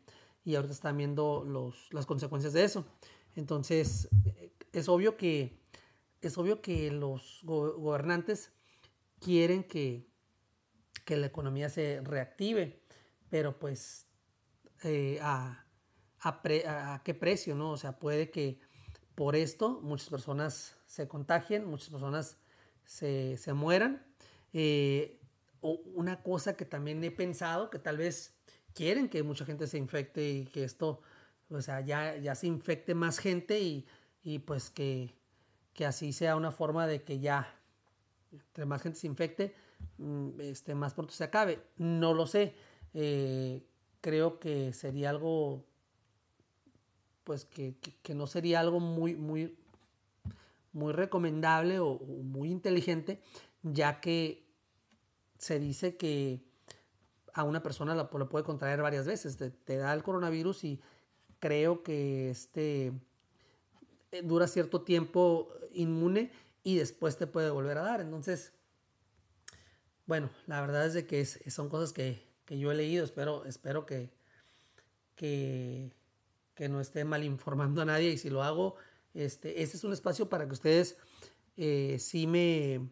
y 0.47 0.55
ahorita 0.55 0.73
están 0.73 0.97
viendo 0.97 1.45
los, 1.45 1.93
las 1.93 2.07
consecuencias 2.07 2.53
de 2.53 2.63
eso. 2.63 2.87
Entonces, 3.35 4.09
es 4.73 4.89
obvio 4.89 5.17
que, 5.17 5.61
es 6.21 6.39
obvio 6.39 6.63
que 6.63 6.93
los 6.93 7.41
gobernantes 7.43 8.53
quieren 9.19 9.65
que, 9.65 10.09
que 11.05 11.17
la 11.17 11.27
economía 11.27 11.69
se 11.69 12.01
reactive, 12.01 12.81
pero 13.29 13.59
pues 13.59 14.07
eh, 14.85 15.19
a, 15.21 15.67
a, 16.21 17.03
qué 17.05 17.13
precio, 17.13 17.57
¿no? 17.57 17.73
O 17.73 17.77
sea, 17.77 17.99
puede 17.99 18.31
que 18.31 18.61
por 19.17 19.35
esto 19.35 19.81
muchas 19.83 20.09
personas 20.09 20.77
se 20.87 21.09
contagien, 21.09 21.67
muchas 21.67 21.91
personas 21.91 22.39
se, 22.85 23.37
se 23.37 23.53
mueran. 23.53 24.07
Eh, 24.53 25.21
una 25.61 26.23
cosa 26.23 26.57
que 26.57 26.65
también 26.65 27.03
he 27.03 27.11
pensado, 27.11 27.69
que 27.69 27.81
tal 27.81 27.97
vez 27.97 28.36
quieren 28.77 29.09
que 29.09 29.25
mucha 29.25 29.45
gente 29.45 29.67
se 29.67 29.79
infecte 29.79 30.31
y 30.31 30.45
que 30.45 30.63
esto, 30.63 31.01
o 31.51 31.61
sea, 31.63 31.81
ya, 31.81 32.17
ya 32.17 32.35
se 32.37 32.47
infecte 32.47 32.95
más 32.95 33.19
gente 33.19 33.59
y, 33.59 33.87
y 34.23 34.39
pues 34.39 34.71
que, 34.71 35.15
que 35.73 35.87
así 35.87 36.13
sea 36.13 36.37
una 36.37 36.53
forma 36.53 36.87
de 36.87 37.03
que 37.03 37.19
ya 37.19 37.57
entre 38.31 38.67
más 38.67 38.83
gente 38.83 38.99
se 38.99 39.07
infecte, 39.07 39.55
mm, 39.99 40.41
este, 40.41 40.75
más 40.75 40.95
pronto 40.95 41.13
se 41.13 41.25
acabe. 41.25 41.61
No 41.79 42.15
lo 42.15 42.27
sé. 42.27 42.55
Eh, 42.95 43.63
creo 44.01 44.39
que 44.39 44.73
sería 44.73 45.11
algo, 45.11 45.65
pues 47.25 47.45
que, 47.45 47.77
que, 48.03 48.15
no 48.15 48.27
sería 48.27 48.61
algo 48.61 48.81
muy, 48.81 49.15
muy, 49.15 49.57
muy 50.73 50.93
recomendable 50.93 51.79
o, 51.81 51.99
muy 51.99 52.51
inteligente, 52.51 53.21
ya 53.63 54.01
que 54.01 54.47
se 55.39 55.59
dice 55.59 55.97
que 55.97 56.45
a 57.37 57.45
una 57.45 57.63
persona 57.63 57.95
la, 57.95 58.09
puede 58.09 58.45
contraer 58.45 58.81
varias 58.81 59.07
veces. 59.07 59.37
Te, 59.37 59.77
da 59.77 59.93
el 59.93 60.03
coronavirus 60.03 60.65
y 60.65 60.81
creo 61.39 61.83
que 61.83 62.31
este 62.31 62.95
eh, 64.11 64.23
dura 64.23 64.47
cierto 64.47 64.83
tiempo 64.83 65.53
inmune 65.75 66.33
y 66.63 66.77
después 66.77 67.19
te 67.19 67.27
puede 67.27 67.51
volver 67.51 67.77
a 67.77 67.83
dar. 67.83 68.01
Entonces, 68.01 68.55
bueno, 70.07 70.31
la 70.47 70.63
verdad 70.63 70.87
es 70.87 70.95
de 70.95 71.07
que 71.07 71.27
son 71.27 71.69
cosas 71.69 71.93
que, 71.93 72.25
yo 72.49 72.73
he 72.73 72.75
leído. 72.75 73.05
Espero, 73.05 73.45
espero 73.45 73.85
que, 73.85 74.11
que, 75.15 75.93
no 76.71 76.81
esté 76.81 77.05
mal 77.05 77.23
informando 77.23 77.83
a 77.83 77.85
nadie. 77.85 78.13
Y 78.13 78.19
si 78.19 78.31
lo 78.31 78.43
hago, 78.43 78.77
este, 79.13 79.63
este 79.63 79.77
es 79.77 79.85
un 79.85 79.93
espacio 79.93 80.31
para 80.31 80.47
que 80.47 80.55
ustedes 80.55 80.97
eh, 81.59 81.99
sí 82.01 82.27
me, 82.27 82.89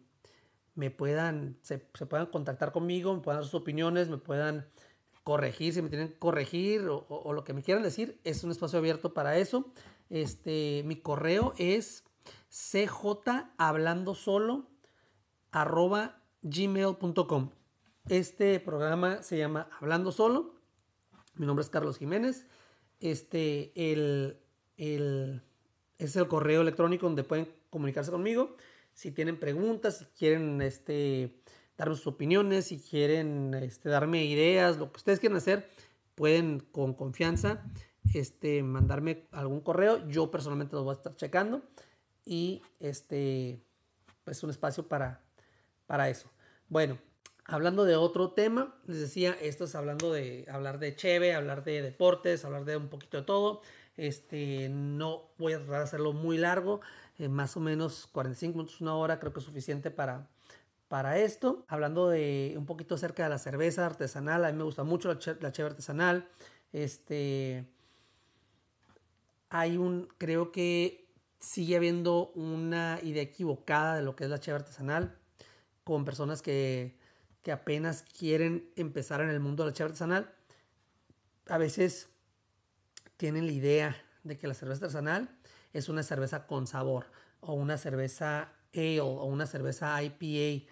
me 0.75 0.91
puedan, 0.91 1.57
se, 1.61 1.79
puedan 1.79 2.27
contactar 2.27 2.71
conmigo, 2.71 3.13
me 3.13 3.21
puedan 3.21 3.41
dar 3.41 3.45
sus 3.45 3.59
opiniones, 3.59 4.09
me 4.09 4.17
puedan 4.17 4.67
corregir, 5.23 5.73
si 5.73 5.81
me 5.81 5.89
tienen 5.89 6.09
que 6.09 6.19
corregir 6.19 6.87
o, 6.87 7.33
lo 7.33 7.43
que 7.43 7.53
me 7.53 7.63
quieran 7.63 7.81
decir, 7.81 8.19
es 8.23 8.43
un 8.43 8.51
espacio 8.51 8.79
abierto 8.79 9.13
para 9.13 9.37
eso. 9.37 9.73
Este, 10.09 10.83
mi 10.85 10.97
correo 10.97 11.53
es 11.57 12.03
cj 12.49 13.51
hablando 13.57 14.13
solo 14.13 14.67
arroba 15.51 16.21
gmail.com. 16.43 17.49
Este 18.07 18.59
programa 18.59 19.23
se 19.23 19.37
llama 19.37 19.67
Hablando 19.79 20.11
Solo. 20.11 20.53
Mi 21.33 21.47
nombre 21.47 21.63
es 21.63 21.71
Carlos 21.71 21.97
Jiménez. 21.97 22.45
Este 22.99 23.71
el, 23.91 24.37
el, 24.77 25.41
es 25.97 26.15
el 26.15 26.27
correo 26.27 26.61
electrónico 26.61 27.07
donde 27.07 27.23
pueden 27.23 27.51
comunicarse 27.71 28.11
conmigo. 28.11 28.57
Si 28.95 29.11
tienen 29.11 29.39
preguntas, 29.39 29.99
si 29.99 30.05
quieren 30.17 30.61
este, 30.61 31.35
darme 31.77 31.95
sus 31.95 32.07
opiniones, 32.07 32.65
si 32.65 32.79
quieren 32.79 33.53
este, 33.53 33.89
darme 33.89 34.25
ideas, 34.25 34.77
lo 34.77 34.91
que 34.91 34.97
ustedes 34.97 35.19
quieran 35.19 35.37
hacer, 35.37 35.69
pueden 36.15 36.59
con 36.59 36.93
confianza 36.93 37.61
este, 38.13 38.63
mandarme 38.63 39.27
algún 39.31 39.61
correo. 39.61 40.07
Yo 40.07 40.31
personalmente 40.31 40.75
los 40.75 40.85
voy 40.85 40.93
a 40.93 40.97
estar 40.97 41.15
checando 41.15 41.61
y 42.25 42.61
este, 42.79 43.61
pues 44.23 44.41
un 44.43 44.49
espacio 44.49 44.87
para, 44.87 45.21
para 45.85 46.09
eso. 46.09 46.31
Bueno, 46.69 46.97
hablando 47.45 47.85
de 47.85 47.95
otro 47.95 48.31
tema, 48.31 48.75
les 48.85 48.99
decía, 48.99 49.35
esto 49.41 49.65
es 49.65 49.75
hablando 49.75 50.11
de 50.11 50.45
hablar 50.49 50.79
de 50.79 50.95
Cheve, 50.95 51.33
hablar 51.33 51.63
de 51.63 51.81
deportes, 51.81 52.45
hablar 52.45 52.65
de 52.65 52.77
un 52.77 52.89
poquito 52.89 53.17
de 53.17 53.23
todo. 53.23 53.61
Este, 53.97 54.67
no 54.69 55.29
voy 55.37 55.53
a 55.53 55.57
tratar 55.57 55.77
de 55.77 55.83
hacerlo 55.83 56.11
muy 56.11 56.37
largo, 56.37 56.81
eh, 57.17 57.29
más 57.29 57.55
o 57.55 57.59
menos 57.59 58.07
45 58.11 58.57
minutos, 58.57 58.81
una 58.81 58.95
hora, 58.95 59.19
creo 59.19 59.31
que 59.31 59.39
es 59.39 59.45
suficiente 59.45 59.89
para, 59.89 60.27
para 60.87 61.17
esto. 61.17 61.65
Hablando 61.67 62.09
de 62.09 62.55
un 62.57 62.65
poquito 62.65 62.95
acerca 62.95 63.23
de 63.23 63.29
la 63.29 63.37
cerveza 63.37 63.85
artesanal, 63.85 64.43
a 64.43 64.51
mí 64.51 64.57
me 64.57 64.63
gusta 64.63 64.83
mucho 64.83 65.07
la, 65.07 65.19
ch 65.19 65.41
la 65.41 65.65
artesanal. 65.65 66.27
Este, 66.73 67.65
hay 69.49 69.77
un, 69.77 70.09
creo 70.17 70.51
que 70.51 71.07
sigue 71.39 71.77
habiendo 71.77 72.31
una 72.35 72.99
idea 73.01 73.23
equivocada 73.23 73.95
de 73.95 74.01
lo 74.01 74.15
que 74.15 74.25
es 74.25 74.29
la 74.29 74.39
cheve 74.39 74.57
artesanal, 74.57 75.17
con 75.85 76.03
personas 76.03 76.41
que, 76.41 76.97
que 77.43 77.53
apenas 77.53 78.03
quieren 78.03 78.69
empezar 78.75 79.21
en 79.21 79.29
el 79.29 79.39
mundo 79.39 79.63
de 79.63 79.69
la 79.69 79.73
cheve 79.73 79.87
artesanal. 79.87 80.33
A 81.47 81.57
veces 81.57 82.09
tienen 83.15 83.45
la 83.45 83.53
idea 83.53 83.95
de 84.23 84.37
que 84.37 84.47
la 84.47 84.53
cerveza 84.53 84.85
artesanal 84.85 85.29
es 85.75 85.89
una 85.89 86.03
cerveza 86.03 86.47
con 86.47 86.67
sabor 86.67 87.07
o 87.41 87.53
una 87.53 87.77
cerveza 87.77 88.53
ale 88.73 89.01
o 89.01 89.25
una 89.25 89.45
cerveza 89.45 90.01
IPA 90.01 90.65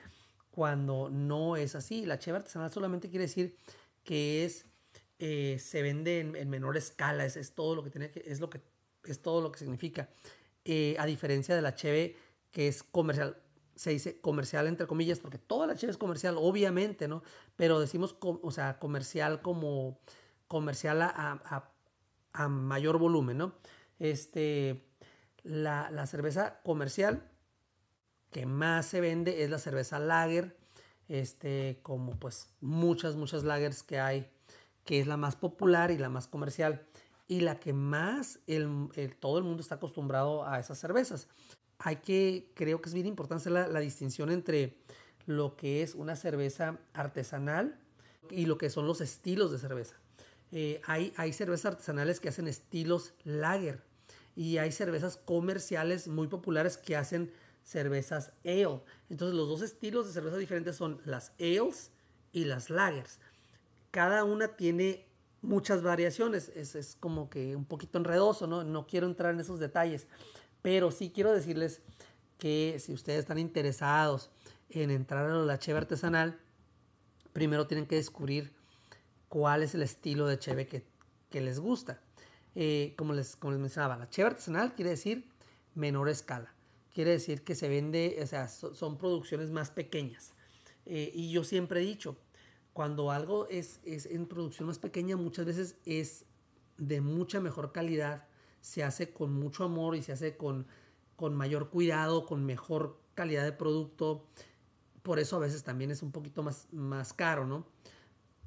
cuando 0.50 1.10
no 1.10 1.58
es 1.58 1.76
así. 1.76 2.06
La 2.06 2.20
cheve 2.20 2.38
artesanal 2.38 2.72
solamente 2.72 3.10
quiere 3.10 3.26
decir 3.26 3.58
que 4.06 4.46
es 4.46 4.66
eh, 5.20 5.58
se 5.60 5.82
vende 5.82 6.20
en, 6.20 6.50
menor 6.50 6.78
escala, 6.78 7.26
es, 7.26 7.54
todo 7.54 7.76
lo 7.76 7.84
que 7.84 7.90
tiene 7.90 8.12
que, 8.12 8.24
es 8.26 8.40
lo 8.40 8.50
que 8.50 8.62
es 9.04 9.22
todo 9.22 9.42
lo 9.42 9.52
que 9.52 9.60
significa. 9.60 10.10
Eh, 10.64 10.96
a 10.98 11.06
diferencia 11.06 11.54
de 11.54 11.62
la 11.62 11.76
cheve 11.76 12.16
que 12.52 12.70
es 12.70 12.82
comercial, 12.82 13.36
se 13.76 13.90
dice 13.90 14.22
comercial 14.22 14.68
entre 14.68 14.88
comillas, 14.88 15.20
porque 15.20 15.38
toda 15.38 15.68
la 15.68 15.76
cheve 15.76 15.92
es 15.92 15.98
comercial, 15.98 16.36
obviamente, 16.38 17.10
¿no? 17.10 17.24
Pero 17.58 17.82
decimos, 17.82 18.16
o 18.22 18.52
sea, 18.52 18.80
comercial 18.80 19.42
como 19.42 20.00
comercial 20.48 21.02
a, 21.02 21.72
a 22.32 22.48
mayor 22.48 23.00
volumen, 23.00 23.38
¿no? 23.38 23.54
Este, 24.00 24.84
la, 25.44 26.08
cerveza 26.08 26.60
comercial 26.64 27.30
que 28.32 28.46
más 28.46 28.88
se 28.88 29.02
vende 29.02 29.44
es 29.44 29.50
la 29.50 29.60
cerveza 29.60 30.00
lager, 30.00 30.58
este, 31.08 31.80
como 31.84 32.18
pues 32.18 32.48
muchas, 32.62 33.16
muchas 33.16 33.44
lagers 33.44 33.84
que 33.84 34.00
hay, 34.00 34.32
que 34.86 35.00
es 35.00 35.08
la 35.08 35.18
más 35.18 35.36
popular 35.36 35.92
y 35.92 35.98
la 35.98 36.10
más 36.10 36.28
comercial 36.28 36.86
y 37.28 37.42
la 37.42 37.60
que 37.60 37.74
más 37.74 38.40
el, 38.48 38.90
todo 39.20 39.38
el 39.38 39.44
mundo 39.44 39.62
está 39.62 39.76
acostumbrado 39.76 40.48
a 40.48 40.60
esas 40.60 40.80
cervezas. 40.80 41.28
Hay 41.78 41.98
que, 41.98 42.52
creo 42.56 42.82
que 42.82 42.90
es 42.90 42.94
bien 42.94 43.06
importante 43.06 43.50
la, 43.50 43.68
la 43.68 43.80
distinción 43.80 44.32
entre 44.32 44.78
lo 45.26 45.56
que 45.56 45.84
es 45.84 45.96
una 45.96 46.16
cerveza 46.16 46.80
artesanal 46.94 47.80
y 48.30 48.46
lo 48.46 48.58
que 48.58 48.70
son 48.70 48.88
los 48.88 49.02
estilos 49.02 49.52
de 49.52 49.60
cerveza. 49.60 49.96
Eh, 50.52 50.82
hay, 50.86 51.14
hay 51.18 51.34
cervezas 51.34 51.74
artesanales 51.74 52.20
que 52.20 52.30
hacen 52.30 52.48
estilos 52.48 53.14
lager 53.24 53.84
y 54.36 54.58
hay 54.58 54.72
cervezas 54.72 55.18
comerciales 55.18 56.08
muy 56.08 56.28
populares 56.28 56.78
que 56.78 56.96
hacen 56.96 57.32
cervezas 57.64 58.32
ale. 58.44 58.82
Entonces 59.10 59.36
los 59.36 59.48
dos 59.48 59.62
estilos 59.62 60.08
de 60.08 60.14
cerveza 60.14 60.38
diferentes 60.38 60.76
son 60.76 61.02
las 61.06 61.32
ales 61.40 61.92
y 62.32 62.46
las 62.46 62.70
lagers. 62.70 63.20
Cada 63.92 64.24
una 64.24 64.56
tiene 64.56 65.08
muchas 65.42 65.84
variaciones. 65.84 66.52
Es, 66.56 66.76
es 66.76 66.96
como 67.00 67.30
que 67.30 67.56
un 67.56 67.66
poquito 67.66 68.00
enredoso, 68.00 68.48
¿no? 68.48 68.64
No 68.64 68.88
quiero 68.88 69.06
entrar 69.08 69.34
en 69.34 69.40
esos 69.40 69.60
detalles. 69.60 70.08
Pero 70.62 70.92
sí 70.92 71.12
quiero 71.14 71.32
decirles 71.32 71.82
que 72.40 72.78
si 72.80 72.94
ustedes 72.94 73.20
están 73.20 73.38
interesados 73.38 74.32
en 74.70 74.90
entrar 74.90 75.30
a 75.30 75.36
la 75.36 75.60
cheve 75.60 75.80
artesanal, 75.80 76.40
primero 77.32 77.68
tienen 77.68 77.86
que 77.86 77.96
descubrir 77.96 78.54
cuál 79.30 79.64
es 79.64 79.76
el 79.76 79.84
estilo 79.84 80.28
de 80.28 80.40
cheve 80.40 80.68
que, 80.68 80.86
que 81.30 81.42
les 81.42 81.60
gusta. 81.60 82.02
Eh, 82.56 82.94
como, 82.98 83.14
les, 83.14 83.36
como 83.36 83.52
les 83.52 83.60
mencionaba, 83.60 83.98
la 83.98 84.10
cheve 84.10 84.30
artesanal 84.30 84.76
quiere 84.76 84.92
decir 84.92 85.28
menor 85.76 86.10
escala. 86.10 86.54
Quiere 86.94 87.12
decir 87.12 87.44
que 87.44 87.56
se 87.56 87.68
vende, 87.68 88.20
o 88.22 88.28
sea, 88.28 88.48
son 88.48 88.98
producciones 88.98 89.50
más 89.50 89.72
pequeñas. 89.72 90.34
Eh, 90.86 91.12
y 91.14 91.32
yo 91.32 91.44
siempre 91.44 91.82
he 91.82 91.84
dicho, 91.84 92.18
cuando 92.74 93.12
algo 93.12 93.48
es, 93.48 93.80
es 93.84 94.06
en 94.06 94.28
producción 94.28 94.68
más 94.68 94.78
pequeña, 94.78 95.18
muchas 95.18 95.46
veces 95.46 95.76
es 95.86 96.26
de 96.78 97.02
mucha 97.02 97.40
mejor 97.40 97.72
calidad, 97.72 98.28
se 98.62 98.84
hace 98.84 99.12
con 99.12 99.34
mucho 99.34 99.64
amor 99.64 99.96
y 99.96 100.04
se 100.04 100.12
hace 100.12 100.38
con, 100.38 100.68
con 101.16 101.36
mayor 101.36 101.70
cuidado, 101.70 102.26
con 102.26 102.46
mejor 102.46 103.00
calidad 103.16 103.44
de 103.44 103.52
producto. 103.52 104.28
Por 105.02 105.20
eso 105.20 105.38
a 105.38 105.40
veces 105.40 105.64
también 105.64 105.92
es 105.92 106.04
un 106.04 106.12
poquito 106.12 106.44
más, 106.44 106.68
más 106.72 107.14
caro, 107.14 107.46
¿no? 107.46 107.66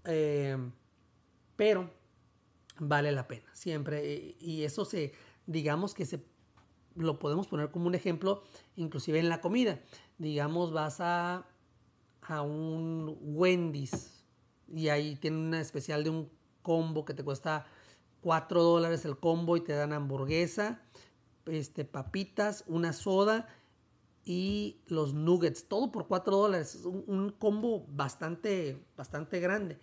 Eh, 0.04 0.56
pero 1.56 1.90
vale 2.78 3.12
la 3.12 3.26
pena, 3.26 3.46
siempre. 3.52 4.36
Y 4.40 4.64
eso 4.64 4.84
se, 4.84 5.12
digamos 5.46 5.94
que 5.94 6.06
se 6.06 6.24
lo 6.94 7.18
podemos 7.18 7.46
poner 7.46 7.70
como 7.70 7.86
un 7.86 7.94
ejemplo, 7.94 8.42
inclusive 8.76 9.18
en 9.18 9.28
la 9.28 9.40
comida. 9.40 9.80
Digamos, 10.18 10.72
vas 10.72 11.00
a, 11.00 11.46
a 12.22 12.42
un 12.42 13.16
Wendy's 13.20 14.24
y 14.68 14.88
ahí 14.88 15.16
tienen 15.16 15.40
una 15.40 15.60
especial 15.60 16.04
de 16.04 16.10
un 16.10 16.30
combo 16.62 17.04
que 17.04 17.14
te 17.14 17.22
cuesta 17.22 17.66
4 18.22 18.62
dólares 18.62 19.04
el 19.04 19.18
combo 19.18 19.56
y 19.56 19.60
te 19.60 19.72
dan 19.72 19.92
hamburguesa, 19.92 20.80
este, 21.46 21.84
papitas, 21.84 22.64
una 22.66 22.92
soda 22.92 23.48
y 24.24 24.80
los 24.86 25.14
nuggets, 25.14 25.68
todo 25.68 25.92
por 25.92 26.08
4 26.08 26.36
dólares. 26.36 26.74
Es 26.74 26.84
un, 26.84 27.04
un, 27.06 27.30
combo 27.30 27.86
bastante, 27.88 28.84
bastante 28.96 29.38
grande. 29.38 29.78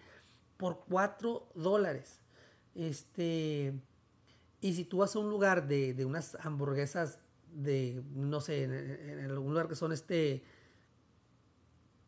Por 0.57 0.83
4 0.89 1.47
dólares. 1.55 2.22
Este, 2.75 3.73
Y 4.61 4.73
si 4.73 4.85
tú 4.85 4.99
vas 4.99 5.15
a 5.15 5.19
un 5.19 5.29
lugar 5.29 5.67
de, 5.67 5.93
de 5.93 6.05
unas 6.05 6.35
hamburguesas 6.41 7.19
de, 7.53 8.03
no 8.13 8.41
sé, 8.41 8.63
en, 8.63 9.31
algún 9.31 9.51
lugar 9.51 9.67
que 9.67 9.75
son 9.75 9.91
este, 9.91 10.43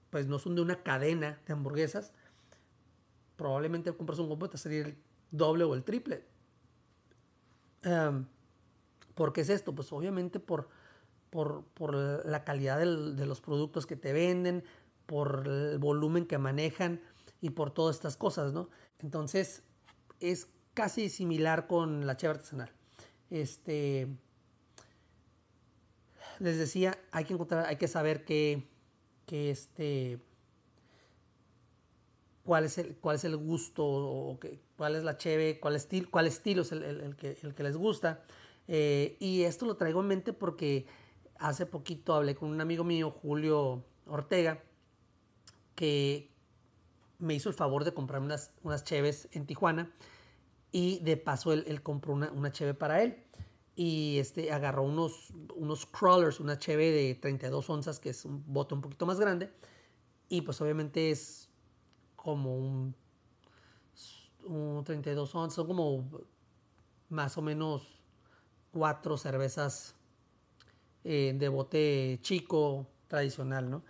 pues 0.09 0.27
no 0.27 0.39
son 0.39 0.55
de 0.55 0.61
una 0.61 0.81
cadena 0.81 1.39
de 1.45 1.53
hamburguesas, 1.53 2.11
probablemente 3.35 3.93
compras 3.93 4.19
un 4.19 4.29
combo 4.29 4.49
te 4.49 4.57
salir 4.57 4.85
el 4.85 4.97
doble 5.31 5.63
o 5.63 5.73
el 5.73 5.83
triple. 5.83 6.23
¿Por 9.13 9.33
qué 9.33 9.41
es 9.41 9.49
esto? 9.49 9.75
Pues 9.75 9.91
obviamente 9.93 10.39
por, 10.39 10.69
por, 11.29 11.93
la 12.25 12.43
calidad 12.43 12.79
de 12.79 13.25
los 13.25 13.41
productos 13.41 13.85
que 13.85 13.95
te 13.95 14.13
venden, 14.13 14.63
por 15.05 15.47
el 15.47 15.77
volumen 15.77 16.25
que 16.25 16.37
manejan 16.37 17.01
y 17.41 17.51
por 17.51 17.71
todas 17.71 17.95
estas 17.95 18.17
cosas, 18.17 18.53
¿no? 18.53 18.69
Entonces 18.99 19.61
es 20.19 20.47
casi 20.75 21.09
similar 21.09 21.65
con 21.65 22.05
la 22.05 22.15
cheve 22.17 22.35
artesanal. 22.35 22.71
Este, 23.31 24.07
les 26.37 26.59
decía, 26.59 26.95
hay 27.11 27.25
que 27.25 27.33
encontrar, 27.33 27.65
hay 27.65 27.77
que 27.77 27.87
saber 27.87 28.23
que, 28.25 28.67
que 29.25 29.49
este, 29.49 30.19
cuál 32.43 32.65
es 32.65 32.77
el, 32.77 32.95
cuál 32.97 33.15
es 33.15 33.23
el 33.23 33.35
gusto 33.37 33.83
o 33.85 34.39
cuál 34.77 34.95
es 34.95 35.03
la 35.03 35.17
cheve, 35.17 35.59
cuál, 35.59 35.75
estilo, 35.75 36.09
cuál 36.11 36.27
estilo 36.27 36.61
es 36.61 36.71
el, 36.71 37.15
que, 37.15 37.37
el 37.41 37.55
que 37.55 37.63
les 37.63 37.77
gusta. 37.77 38.23
Eh, 38.67 39.15
y 39.19 39.43
esto 39.43 39.65
lo 39.65 39.77
traigo 39.77 40.01
en 40.01 40.07
mente 40.07 40.33
porque 40.33 40.85
hace 41.37 41.65
poquito 41.65 42.13
hablé 42.13 42.35
con 42.35 42.49
un 42.49 42.61
amigo 42.61 42.83
mío, 42.83 43.11
Julio 43.11 43.85
Ortega, 44.05 44.61
que 45.73 46.29
me 47.17 47.33
hizo 47.33 47.47
el 47.47 47.55
favor 47.55 47.85
de 47.85 47.93
comprarme 47.93 48.25
unas, 48.25 48.51
unas 48.61 48.83
en 48.91 49.45
Tijuana 49.45 49.91
y 50.75 50.99
de 50.99 51.15
paso 51.15 51.53
él, 51.53 51.81
compró 51.83 52.11
una, 52.11 52.29
una 52.33 52.51
cheve 52.51 52.73
para 52.73 53.01
él 53.01 53.23
y 53.77 54.17
este 54.17 54.51
agarró 54.51 54.83
unos, 54.83 55.31
unos 55.55 55.85
crawlers, 55.85 56.41
una 56.41 56.59
cheve 56.59 56.91
de 56.91 57.15
32 57.15 57.69
onzas, 57.69 57.97
que 57.97 58.09
es 58.09 58.25
un 58.25 58.43
bote 58.45 58.73
un 58.73 58.81
poquito 58.81 59.05
más 59.05 59.17
grande 59.17 59.49
y 60.27 60.41
pues 60.41 60.59
obviamente 60.59 61.11
es 61.11 61.47
como 62.17 62.57
un, 62.57 62.93
un 64.43 64.83
32 64.83 65.33
onzas, 65.33 65.55
son 65.55 65.67
como 65.67 66.09
más 67.07 67.37
o 67.37 67.41
menos 67.41 68.01
cuatro 68.73 69.15
cervezas 69.15 69.95
eh, 71.05 71.33
de 71.37 71.47
bote 71.47 72.19
chico 72.21 72.85
tradicional, 73.07 73.69
¿no? 73.69 73.81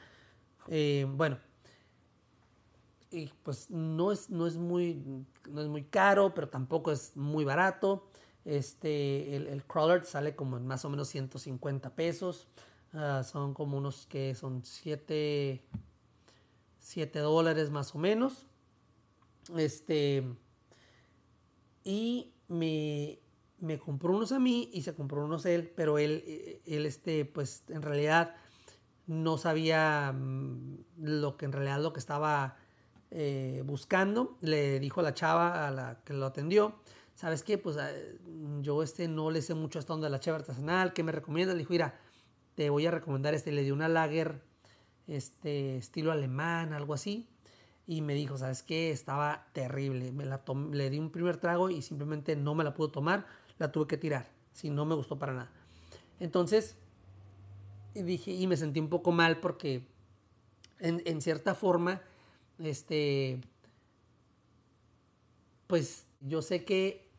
Eh, 0.68 1.08
bueno, 1.10 1.40
y 3.10 3.32
pues 3.42 3.72
no 3.72 4.12
es, 4.12 4.30
no 4.30 4.46
es, 4.46 4.56
muy, 4.56 5.02
no 5.50 5.62
es 5.62 5.68
muy 5.68 5.84
caro, 5.84 6.34
pero 6.34 6.50
tampoco 6.50 6.92
es 6.92 7.16
muy 7.16 7.46
barato. 7.46 8.08
Este, 8.46 9.36
el, 9.36 9.64
crawler 9.66 10.06
sale 10.06 10.36
como 10.36 10.58
en 10.58 10.68
más 10.68 10.86
o 10.86 10.90
menos 10.90 11.08
150 11.10 11.96
pesos. 11.96 12.48
Ah, 12.94 13.24
son 13.24 13.54
como 13.54 13.78
unos 13.78 14.06
que 14.06 14.36
son 14.36 14.64
7, 14.64 15.62
7 16.80 17.20
dólares 17.20 17.72
más 17.72 17.96
o 17.96 17.98
menos. 17.98 18.46
Este, 19.58 20.24
y 21.84 22.32
me, 22.48 23.20
me 23.60 23.80
compró 23.80 24.16
unos 24.16 24.32
a 24.32 24.40
mí 24.40 24.70
y 24.74 24.84
se 24.84 24.94
compró 24.94 25.26
unos 25.26 25.46
él, 25.46 25.72
pero 25.76 25.98
él, 25.98 26.62
él 26.66 26.86
este, 26.86 27.26
pues 27.26 27.64
en 27.70 27.82
realidad 27.82 28.36
no 29.08 29.38
sabía 29.38 30.14
mm, 30.14 30.78
lo 30.98 31.38
que 31.38 31.46
en 31.46 31.52
realidad 31.52 31.82
lo 31.82 31.94
que 31.94 32.00
estaba 32.00 32.58
eh, 33.18 33.64
buscando, 33.66 34.38
le 34.42 34.78
dijo 34.82 35.00
a 35.00 35.04
la 35.04 35.14
chava 35.14 35.70
a 35.70 35.72
la 35.72 36.02
que 36.04 36.12
lo 36.12 36.26
atendió, 36.26 36.76
¿sabes 37.16 37.44
qué? 37.44 37.58
Pues 37.58 37.78
ah, 37.78 37.90
yo 38.60 38.84
este 38.84 39.08
no 39.08 39.32
le 39.32 39.42
sé 39.42 39.54
mucho 39.54 39.80
esta 39.80 39.94
onda 39.94 40.08
de 40.08 40.12
la 40.12 40.20
chava 40.20 40.40
artesanal, 40.40 40.92
¿qué 40.92 41.02
me 41.02 41.14
recomienda? 41.14 41.54
Le 41.54 41.60
dijo, 41.60 41.72
mira, 41.72 41.98
te 42.56 42.70
voy 42.70 42.86
a 42.86 42.92
recomendar 42.92 43.34
este, 43.34 43.54
le 43.54 43.64
dio 43.64 43.74
una 43.74 43.88
lager, 43.88 44.42
este, 45.08 45.78
estilo 45.78 46.12
alemán, 46.12 46.74
algo 46.74 46.94
así, 46.94 47.30
y 47.88 48.02
me 48.02 48.16
dijo, 48.16 48.38
¿sabes 48.38 48.64
qué? 48.64 48.92
Estaba 48.92 49.48
terrible, 49.54 50.12
me 50.12 50.26
la 50.26 50.44
le 50.74 50.90
di 50.90 51.00
un 51.00 51.10
primer 51.10 51.38
trago 51.38 51.70
y 51.70 51.82
simplemente 51.82 52.36
no 52.36 52.54
me 52.54 52.66
la 52.66 52.74
pudo 52.74 52.90
tomar, 52.90 53.26
la 53.60 53.72
tuve 53.72 53.88
que 53.88 53.96
tirar, 53.96 54.30
si 54.52 54.70
no 54.70 54.84
me 54.84 54.94
gustó 54.94 55.18
para 55.18 55.32
nada. 55.32 55.52
Entonces, 56.20 56.76
dije, 57.94 58.32
y 58.32 58.46
me 58.46 58.58
sentí 58.58 58.82
un 58.82 58.90
poco 58.90 59.14
mal 59.14 59.40
porque 59.40 59.88
en 60.80 61.22
cierta 61.22 61.56
forma, 61.56 62.02
este, 62.60 63.42
pues 65.68 66.06
yo 66.22 66.42
sé 66.42 66.64
que, 66.64 67.10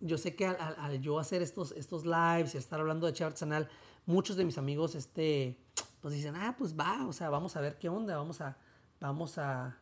yo 0.00 0.18
sé 0.18 0.34
que 0.34 0.46
al, 0.46 1.00
yo 1.00 1.18
hacer 1.18 1.42
estos, 1.42 1.72
estos 1.72 2.04
lives 2.04 2.54
y 2.54 2.58
estar 2.58 2.80
hablando 2.80 3.06
de 3.06 3.12
chef 3.12 3.26
artesanal, 3.26 3.68
muchos 4.06 4.36
de 4.36 4.44
mis 4.44 4.58
amigos, 4.58 4.94
este, 4.94 5.56
pues 6.00 6.14
dicen, 6.14 6.34
ah, 6.36 6.54
pues 6.58 6.78
va, 6.78 7.06
o 7.06 7.12
sea, 7.12 7.30
vamos 7.30 7.56
a 7.56 7.60
ver 7.60 7.78
qué 7.78 7.88
onda, 7.88 8.16
vamos 8.16 8.40
a, 8.40 8.56
vamos 9.00 9.38
a, 9.38 9.78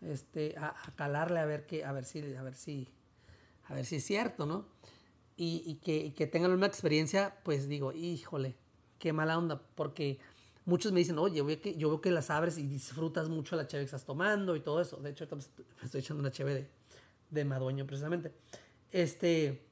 este, 0.00 0.54
a, 0.58 0.74
calarle 0.96 1.40
a 1.40 1.44
ver 1.44 1.66
qué, 1.66 1.84
a 1.84 1.92
ver 1.92 2.04
si, 2.04 2.34
a 2.34 2.42
ver 2.42 2.54
si, 2.54 2.88
a 3.64 3.74
ver 3.74 3.84
si 3.84 3.96
es 3.96 4.04
cierto, 4.04 4.46
¿no? 4.46 4.66
Y, 5.36 5.62
y, 5.66 5.76
que, 5.76 5.96
y 5.96 6.10
que 6.12 6.28
tengan 6.28 6.52
una 6.52 6.66
experiencia, 6.66 7.40
pues 7.42 7.68
digo, 7.68 7.92
híjole, 7.92 8.54
qué 8.98 9.12
mala 9.12 9.36
onda, 9.36 9.60
porque 9.74 10.18
muchos 10.64 10.92
me 10.92 11.00
dicen, 11.00 11.18
oye, 11.18 11.36
yo 11.36 11.46
que, 11.60 11.76
yo 11.76 11.88
veo 11.88 12.00
que 12.00 12.10
las 12.10 12.30
abres 12.30 12.58
y 12.58 12.66
disfrutas 12.66 13.28
mucho 13.28 13.56
la 13.56 13.66
cheve 13.66 13.82
que 13.82 13.86
estás 13.86 14.04
tomando 14.04 14.56
y 14.56 14.60
todo 14.60 14.80
eso. 14.80 14.96
De 14.98 15.10
hecho, 15.10 15.26
me 15.30 15.38
estoy 15.84 16.00
echando 16.00 16.20
una 16.20 16.30
cheve 16.30 16.68
de, 17.30 17.44
Madueño 17.44 17.86
precisamente. 17.86 18.32
Este, 18.90 19.66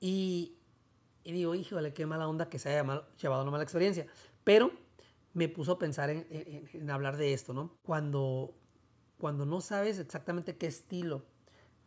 y, 0.00 0.56
y 1.24 1.32
digo, 1.32 1.54
híjole, 1.54 1.92
qué 1.92 2.06
mala 2.06 2.28
onda 2.28 2.48
que 2.48 2.58
se 2.58 2.70
haya 2.70 3.04
llevado 3.20 3.42
una 3.42 3.50
mala 3.50 3.64
experiencia. 3.64 4.06
Pero 4.44 4.70
me 5.34 5.48
puso 5.48 5.72
a 5.72 5.78
pensar 5.78 6.08
en, 6.08 6.26
en, 6.30 6.90
hablar 6.90 7.16
de 7.16 7.34
esto, 7.34 7.52
¿no? 7.52 7.76
Cuando, 7.82 8.54
cuando 9.18 9.44
no 9.44 9.60
sabes 9.60 9.98
exactamente 9.98 10.56
qué 10.56 10.66
estilo 10.66 11.24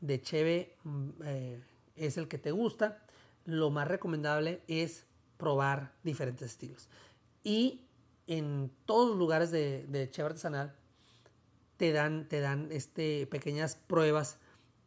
de 0.02 0.22
cheve 0.22 0.78
mm, 0.84 1.10
eh, 1.24 1.64
es 1.96 2.18
el 2.18 2.28
que 2.28 2.38
te 2.38 2.52
gusta, 2.52 3.04
lo 3.46 3.72
más 3.72 3.88
recomendable 3.88 4.62
es 4.68 5.08
probar 5.38 5.94
diferentes 6.04 6.52
estilos. 6.52 6.90
Y 7.44 7.86
en 8.28 8.72
todos 8.86 9.10
los 9.10 9.18
lugares 9.18 9.52
de, 9.52 9.86
de 9.88 10.10
cheve 10.12 10.28
artesanal 10.28 10.76
te 11.78 11.94
dan, 11.94 12.28
te 12.28 12.42
dan 12.42 12.68
este, 12.72 13.26
pequeñas 13.28 13.76
pruebas 13.76 14.38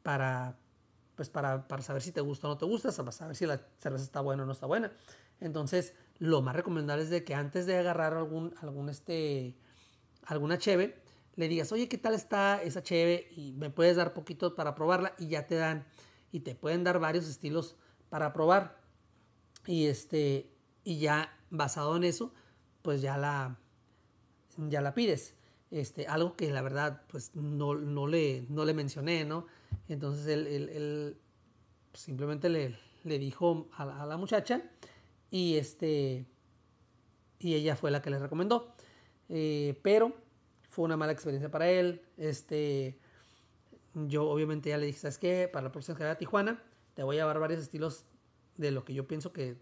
para, 0.03 0.59
pues 1.17 1.31
para, 1.31 1.67
para, 1.67 1.83
saber 1.83 2.03
si 2.03 2.13
te 2.13 2.21
gusta 2.21 2.47
o 2.47 2.51
no 2.51 2.59
te 2.59 2.67
gusta, 2.67 2.93
para 2.93 3.13
saber 3.13 3.35
si 3.35 3.47
la 3.47 3.61
cerveza 3.79 4.05
está 4.05 4.21
buena 4.21 4.43
o 4.43 4.47
no 4.47 4.53
está 4.53 4.67
buena. 4.67 4.93
Entonces, 5.41 5.95
lo 6.19 6.43
más 6.43 6.55
recomendable 6.55 7.03
es 7.03 7.11
de 7.11 7.25
que 7.25 7.35
antes 7.35 7.67
de 7.67 7.79
agarrar 7.79 8.15
algún, 8.15 8.55
algún 8.61 8.89
este, 8.91 9.57
alguna 10.25 10.59
cheve, 10.59 11.03
le 11.35 11.49
digas, 11.49 11.73
oye, 11.73 11.89
¿qué 11.89 11.99
tal 11.99 12.15
está 12.15 12.63
esa 12.63 12.83
cheve? 12.83 13.29
Y 13.37 13.53
me 13.53 13.71
puedes 13.71 13.97
dar 13.97 14.13
poquito 14.13 14.55
para 14.55 14.75
probarla 14.75 15.15
y 15.19 15.29
ya 15.29 15.47
te 15.47 15.55
dan, 15.55 15.87
y 16.31 16.41
te 16.41 16.55
pueden 16.55 16.85
dar 16.85 16.99
varios 16.99 17.27
estilos 17.27 17.77
para 18.11 18.33
probar. 18.33 18.81
Y 19.67 19.87
este, 19.87 20.53
y 20.85 20.99
ya 20.99 21.39
basado 21.51 21.97
en 21.97 22.05
eso, 22.05 22.35
pues 22.83 23.01
ya 23.01 23.17
la, 23.17 23.57
ya 24.57 24.81
la 24.81 24.95
pides. 24.95 25.35
Este, 25.71 26.07
algo 26.07 26.37
que 26.37 26.51
la 26.51 26.61
verdad 26.61 27.03
pues 27.09 27.35
no, 27.35 27.75
no, 27.75 28.07
le, 28.07 28.45
no 28.49 28.65
le 28.65 28.75
mencioné, 28.75 29.25
¿no? 29.25 29.47
Entonces 29.89 30.27
él, 30.27 31.17
simplemente 31.95 32.49
le, 32.49 32.77
le 33.05 33.19
dijo 33.19 33.69
a 33.73 34.07
la, 34.07 34.17
muchacha 34.17 34.63
y 35.31 35.57
este 35.57 36.27
y 37.39 37.55
ella 37.55 37.75
fue 37.75 37.91
la 37.91 38.03
que 38.03 38.11
le 38.11 38.19
recomendó. 38.19 38.75
Eh, 39.29 39.79
pero 39.83 40.15
fue 40.69 40.85
una 40.85 40.97
mala 40.97 41.13
experiencia 41.13 41.51
para 41.51 41.71
él. 41.71 42.03
Este, 42.17 42.99
yo 43.95 44.29
obviamente 44.29 44.71
ya 44.71 44.79
le 44.79 44.87
dije, 44.87 44.99
¿sabes 44.99 45.19
qué? 45.19 45.49
Para 45.53 45.65
la 45.65 45.73
próxima 45.73 45.97
que 45.97 46.05
a 46.05 46.19
Tijuana, 46.19 46.63
te 46.95 47.03
voy 47.03 47.19
a 47.19 47.27
dar 47.27 47.39
varios 47.39 47.61
estilos 47.61 48.05
de 48.57 48.71
lo 48.71 48.85
que 48.85 48.95
yo 48.95 49.07
pienso 49.07 49.33
que 49.33 49.57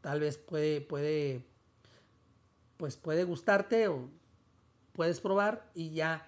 tal 0.00 0.20
vez 0.20 0.38
puede, 0.38 0.80
puede, 0.80 1.44
pues 2.80 2.96
puede 2.96 3.24
gustarte 3.24 3.88
o 3.88 4.08
puedes 4.94 5.20
probar 5.20 5.70
y 5.74 5.90
ya 5.90 6.26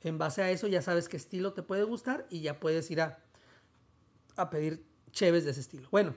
en 0.00 0.18
base 0.18 0.42
a 0.42 0.50
eso 0.50 0.66
ya 0.66 0.82
sabes 0.82 1.08
qué 1.08 1.16
estilo 1.16 1.52
te 1.52 1.62
puede 1.62 1.84
gustar 1.84 2.26
y 2.30 2.40
ya 2.40 2.58
puedes 2.58 2.90
ir 2.90 3.00
a, 3.00 3.22
a 4.34 4.50
pedir 4.50 4.84
cheves 5.12 5.44
de 5.44 5.52
ese 5.52 5.60
estilo. 5.60 5.86
Bueno, 5.92 6.16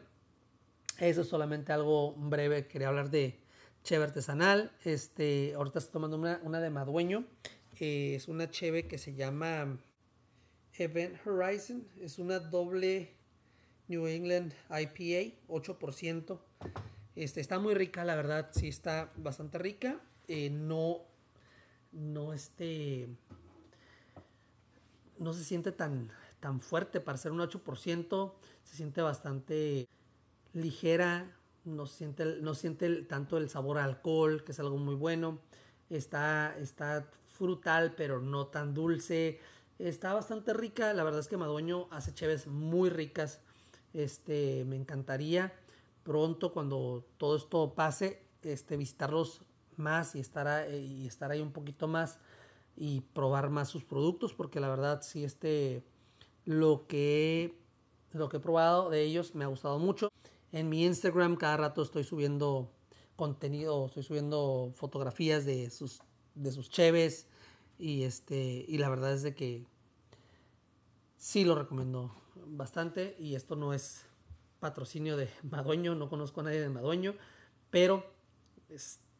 eso 0.97 1.21
es 1.21 1.27
solamente 1.27 1.73
algo 1.73 2.15
breve. 2.15 2.65
Quería 2.67 2.87
hablar 2.87 3.11
de 3.11 3.39
cheve 3.83 4.05
artesanal. 4.05 4.71
Este, 4.83 5.53
ahorita 5.53 5.77
estoy 5.77 5.93
tomando 5.93 6.17
una, 6.17 6.41
una 6.41 6.59
de 6.59 6.71
Madueño. 6.71 7.27
Eh, 7.79 8.15
es 8.15 8.27
una 8.27 8.49
cheve 8.49 8.87
que 8.87 8.97
se 8.97 9.13
llama 9.13 9.77
Event 10.73 11.19
Horizon. 11.23 11.87
Es 12.01 12.17
una 12.17 12.39
doble 12.39 13.11
New 13.87 14.07
England 14.07 14.55
IPA, 14.71 15.37
8%. 15.47 16.39
Este, 17.17 17.41
está 17.41 17.57
muy 17.57 17.73
rica, 17.73 18.05
la 18.05 18.15
verdad, 18.15 18.49
sí 18.51 18.67
está 18.67 19.11
bastante 19.15 19.57
rica. 19.57 19.99
Eh, 20.27 20.51
no, 20.51 21.01
no 21.91 22.31
este, 22.31 23.09
no 25.17 25.33
se 25.33 25.43
siente 25.43 25.71
tan, 25.71 26.11
tan 26.39 26.59
fuerte 26.59 26.99
para 27.01 27.17
ser 27.17 27.31
un 27.31 27.39
8%. 27.39 28.33
Se 28.63 28.75
siente 28.75 29.01
bastante 29.01 29.87
ligera, 30.53 31.35
no 31.65 31.87
siente, 31.87 32.23
no 32.39 32.53
siente 32.53 33.01
tanto 33.01 33.37
el 33.37 33.49
sabor 33.49 33.79
alcohol, 33.79 34.43
que 34.43 34.51
es 34.51 34.59
algo 34.59 34.77
muy 34.77 34.93
bueno. 34.93 35.39
Está, 35.89 36.55
está 36.59 37.09
frutal, 37.33 37.95
pero 37.97 38.21
no 38.21 38.45
tan 38.45 38.75
dulce. 38.75 39.39
Está 39.79 40.13
bastante 40.13 40.53
rica. 40.53 40.93
La 40.93 41.03
verdad 41.03 41.21
es 41.21 41.27
que 41.27 41.37
Madueño 41.37 41.87
hace 41.89 42.13
cheves 42.13 42.45
muy 42.45 42.91
ricas. 42.91 43.41
Este, 43.91 44.65
me 44.65 44.75
encantaría 44.75 45.51
pronto, 46.07 46.53
cuando 46.53 47.05
todo 47.17 47.35
esto 47.35 47.73
pase, 47.75 48.23
este, 48.41 48.77
visitarlos 48.77 49.41
más 49.75 50.15
y 50.15 50.21
estar, 50.21 50.73
y 50.73 51.05
estar 51.05 51.31
ahí 51.31 51.41
un 51.41 51.51
poquito 51.51 51.89
más 51.89 52.17
y 52.77 53.01
probar 53.01 53.49
más 53.49 53.67
sus 53.67 53.83
productos, 53.83 54.33
porque 54.33 54.61
la 54.61 54.69
verdad, 54.69 55.01
sí, 55.01 55.25
este, 55.25 55.83
lo 56.45 56.87
que, 56.87 57.59
lo 58.13 58.29
que 58.29 58.37
he 58.37 58.39
probado 58.39 58.89
de 58.89 59.03
ellos 59.03 59.35
me 59.35 59.43
ha 59.43 59.47
gustado 59.47 59.79
mucho. 59.79 60.07
En 60.53 60.69
mi 60.69 60.85
Instagram 60.85 61.35
cada 61.35 61.57
rato 61.57 61.81
estoy 61.81 62.05
subiendo 62.05 62.71
contenido, 63.17 63.87
estoy 63.87 64.03
subiendo 64.03 64.71
fotografías 64.75 65.43
de 65.43 65.69
sus, 65.69 65.99
de 66.35 66.53
sus 66.53 66.69
cheves 66.69 67.27
y, 67.77 68.03
este, 68.03 68.63
y 68.65 68.77
la 68.77 68.87
verdad 68.87 69.11
es 69.11 69.23
de 69.23 69.35
que 69.35 69.65
sí 71.17 71.43
lo 71.43 71.55
recomiendo 71.55 72.15
bastante 72.45 73.17
y 73.19 73.35
esto 73.35 73.57
no 73.57 73.73
es 73.73 74.05
patrocinio 74.59 75.17
de 75.17 75.29
Madueño, 75.43 75.95
no 75.95 76.09
conozco 76.09 76.41
a 76.41 76.45
nadie 76.45 76.61
de 76.61 76.69
Madueño, 76.69 77.15
pero 77.69 78.05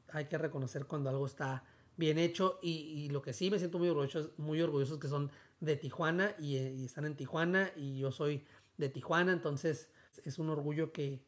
hay 0.09 0.25
que 0.25 0.37
reconocer 0.37 0.85
cuando 0.85 1.09
algo 1.09 1.25
está 1.25 1.63
bien 1.95 2.17
hecho 2.17 2.59
y, 2.61 3.09
lo 3.09 3.21
que 3.21 3.33
sí 3.33 3.49
me 3.49 3.57
siento 3.59 3.79
muy 3.79 3.89
orgulloso, 3.89 4.31
muy 4.37 4.59
es 4.59 4.99
que 4.99 5.07
son 5.07 5.31
de 5.59 5.75
Tijuana 5.75 6.35
y, 6.39 6.57
y, 6.57 6.85
están 6.85 7.05
en 7.05 7.15
Tijuana 7.15 7.71
y 7.75 7.97
yo 7.97 8.11
soy 8.11 8.45
de 8.77 8.89
Tijuana, 8.89 9.31
entonces 9.31 9.89
es 10.23 10.39
un 10.39 10.49
orgullo 10.49 10.91
que, 10.91 11.21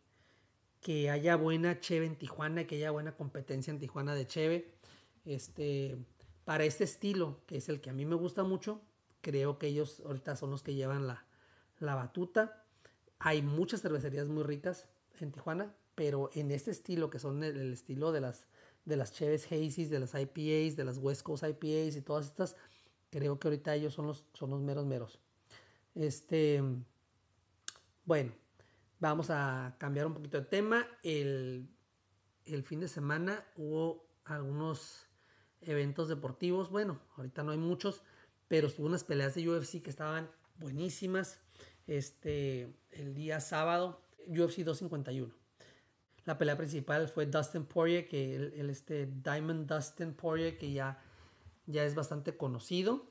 que 0.82 1.10
haya 1.10 1.36
buena 1.36 1.80
cheve 1.80 2.06
en 2.06 2.16
Tijuana, 2.16 2.66
que 2.66 2.76
haya 2.76 2.92
buena 2.92 3.16
competencia 3.16 3.72
en 3.72 3.80
Tijuana 3.80 4.16
de 4.16 4.28
cheve. 4.28 4.74
Este, 5.26 5.98
para 6.46 6.64
este 6.64 6.84
estilo, 6.84 7.42
que 7.46 7.58
es 7.58 7.70
el 7.70 7.82
que 7.82 7.90
a 7.90 7.94
mí 7.94 8.06
me 8.06 8.16
gusta 8.16 8.44
mucho, 8.44 8.82
creo 9.22 9.60
que 9.60 9.68
ellos 9.68 10.02
ahorita 10.06 10.36
son 10.36 10.52
los 10.52 10.64
que 10.64 10.76
llevan 10.76 11.08
la, 11.08 11.26
la 11.80 11.96
batuta. 11.96 12.59
Hay 13.20 13.42
muchas 13.42 13.82
cervecerías 13.82 14.28
muy 14.30 14.44
ricas 14.44 14.88
en 15.20 15.32
Tijuana, 15.32 15.76
pero 15.96 16.30
en 16.34 16.52
este 16.52 16.72
estilo, 16.72 17.10
que 17.10 17.20
son 17.20 17.44
el, 17.44 17.74
estilo 17.74 18.12
de 18.12 18.22
las, 18.22 18.48
de 18.86 18.96
las 18.96 19.12
Cheves 19.12 19.50
de 19.90 20.00
las 20.00 20.14
IPAs, 20.14 20.76
de 20.76 20.86
las 20.86 20.98
West 20.98 21.24
Coast 21.24 21.44
IPAs 21.44 21.96
y 21.96 22.02
todas 22.02 22.28
estas, 22.28 22.56
creo 23.10 23.40
que 23.40 23.48
ahorita 23.50 23.76
ellos 23.76 23.94
son 23.94 24.08
los, 24.08 24.26
son 24.34 24.50
los 24.50 24.62
meros 24.62 24.86
meros. 24.86 25.20
Este, 25.96 26.64
bueno, 28.06 28.32
Vamos 29.00 29.30
a 29.30 29.78
cambiar 29.78 30.08
un 30.08 30.14
poquito 30.14 30.42
de 30.42 30.46
tema. 30.46 30.86
El, 31.04 31.70
fin 32.66 32.82
de 32.82 32.90
semana 32.90 33.46
hubo 33.56 34.06
algunos 34.26 35.08
eventos 35.62 36.10
deportivos. 36.10 36.70
Bueno, 36.70 37.00
ahorita 37.16 37.44
no 37.44 37.54
hay 37.54 37.58
muchos, 37.58 38.04
pero 38.50 38.68
hubo 38.78 38.88
unas 38.88 39.06
peleas 39.06 39.36
de 39.36 39.50
UFC 39.50 39.82
que 39.82 39.90
estaban 39.90 40.30
buenísimas. 40.58 41.40
Este, 41.90 42.72
el 42.92 43.16
día 43.16 43.40
sábado, 43.40 44.00
UFC 44.28 44.60
251. 44.60 45.34
La 46.26 46.38
pelea 46.38 46.56
principal 46.56 47.08
fue 47.08 47.26
Dustin 47.26 47.66
Poirier, 47.66 48.08
que 48.08 48.36
el, 48.36 48.70
este 48.70 49.08
Diamond 49.08 49.68
Dustin 49.68 50.14
Poirier, 50.14 50.60
que 50.60 50.72
ya, 50.72 51.02
ya 51.66 51.84
es 51.84 51.96
bastante 51.96 52.38
conocido. 52.38 53.08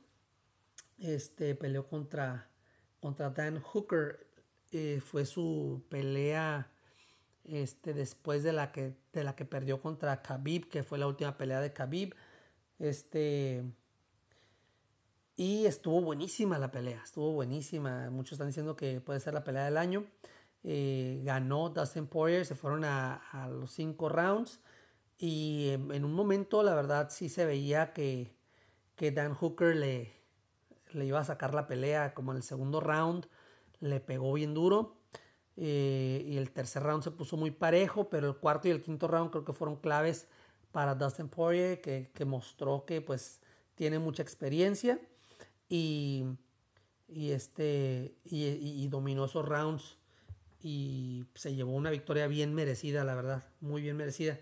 Este 0.97 1.57
peleó 1.57 1.89
contra, 1.89 2.51
contra 3.01 3.31
Dan 3.31 3.61
Hooker 3.61 4.29
eh, 4.71 5.01
fue 5.05 5.27
su 5.27 5.83
pelea 5.89 6.71
este, 7.43 7.95
después 7.95 8.45
de 8.45 8.53
la, 8.53 8.71
que, 8.71 8.95
de 9.13 9.25
la 9.25 9.35
que 9.35 9.45
perdió 9.45 9.83
contra 9.83 10.23
Khabib, 10.23 10.69
que 10.69 10.85
fue 10.85 10.99
la 10.99 11.09
última 11.09 11.37
pelea 11.37 11.61
de 11.61 11.73
Khabib. 11.73 12.15
Este, 12.79 13.65
y 15.39 15.67
estuvo 15.67 16.01
buenísima 16.01 16.59
la 16.59 16.73
pelea, 16.73 17.01
estuvo 17.05 17.33
buenísima. 17.33 18.11
Muchos 18.11 18.33
están 18.33 18.49
diciendo 18.49 18.75
que 18.75 19.01
puede 19.01 19.21
ser 19.21 19.35
la 19.35 19.45
pelea 19.45 19.67
del 19.67 19.77
año. 19.77 20.05
Eh, 20.65 21.23
ganó 21.25 21.69
Dustin 21.69 22.09
Poirier, 22.09 22.45
se 22.45 22.57
fueron 22.57 22.85
a, 22.85 23.49
los 23.49 23.71
cinco 23.71 24.09
rounds. 24.09 24.61
Y 25.17 25.69
en, 25.69 26.05
un 26.05 26.13
momento, 26.13 26.65
la 26.65 26.75
verdad, 26.75 27.11
sí 27.11 27.29
se 27.29 27.47
veía 27.47 27.93
que, 27.93 28.35
que 28.97 29.13
Dan 29.13 29.33
Hooker 29.33 29.77
le, 29.77 30.13
le 30.91 31.07
iba 31.07 31.21
a 31.21 31.25
sacar 31.25 31.55
la 31.55 31.69
pelea 31.69 32.15
como 32.15 32.33
en 32.33 32.39
el 32.39 32.43
segundo 32.43 32.81
round 32.81 33.29
le 33.79 34.01
pegó 34.01 34.33
bien 34.33 34.55
duro. 34.55 34.97
Eh, 35.57 36.25
y 36.27 36.37
el 36.37 36.51
tercer 36.51 36.83
round 36.83 37.05
se 37.05 37.13
puso 37.13 37.37
muy 37.37 37.53
parejo, 37.53 38.11
pero 38.11 38.27
el 38.27 38.37
cuarto 38.39 38.67
y 38.67 38.73
el 38.73 38.83
quinto 38.83 39.07
round 39.07 39.31
creo 39.31 39.45
que 39.45 39.53
fueron 39.53 39.77
claves 39.77 40.27
para 40.73 40.97
Dustin 40.97 41.29
Poirier, 41.29 41.81
que, 41.81 42.25
mostró 42.25 42.85
que 42.85 43.01
pues 43.01 43.41
tiene 43.77 44.01
mucha 44.01 44.25
experiencia 44.25 45.01
y, 45.69 46.27
este, 47.09 48.17
y, 48.25 48.87
dominó 48.89 49.27
esos 49.27 49.47
rounds 49.47 49.99
y 50.61 51.27
se 51.35 51.55
llevó 51.55 51.73
una 51.73 51.91
victoria 51.91 52.27
bien 52.27 52.55
merecida, 52.55 53.05
la 53.05 53.15
verdad, 53.15 53.49
muy 53.61 53.83
bien 53.83 53.97
merecida. 53.97 54.39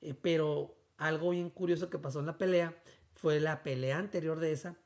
Eh, 0.00 0.14
pero 0.14 0.76
algo 0.98 1.30
bien 1.30 1.50
curioso 1.50 1.90
que 1.90 1.98
pasó 1.98 2.20
en 2.20 2.26
la 2.26 2.38
pelea 2.38 2.76
fue 3.10 3.40
la 3.40 3.62
pelea 3.62 3.98
anterior 3.98 4.38
de 4.38 4.52
esa, 4.52 4.76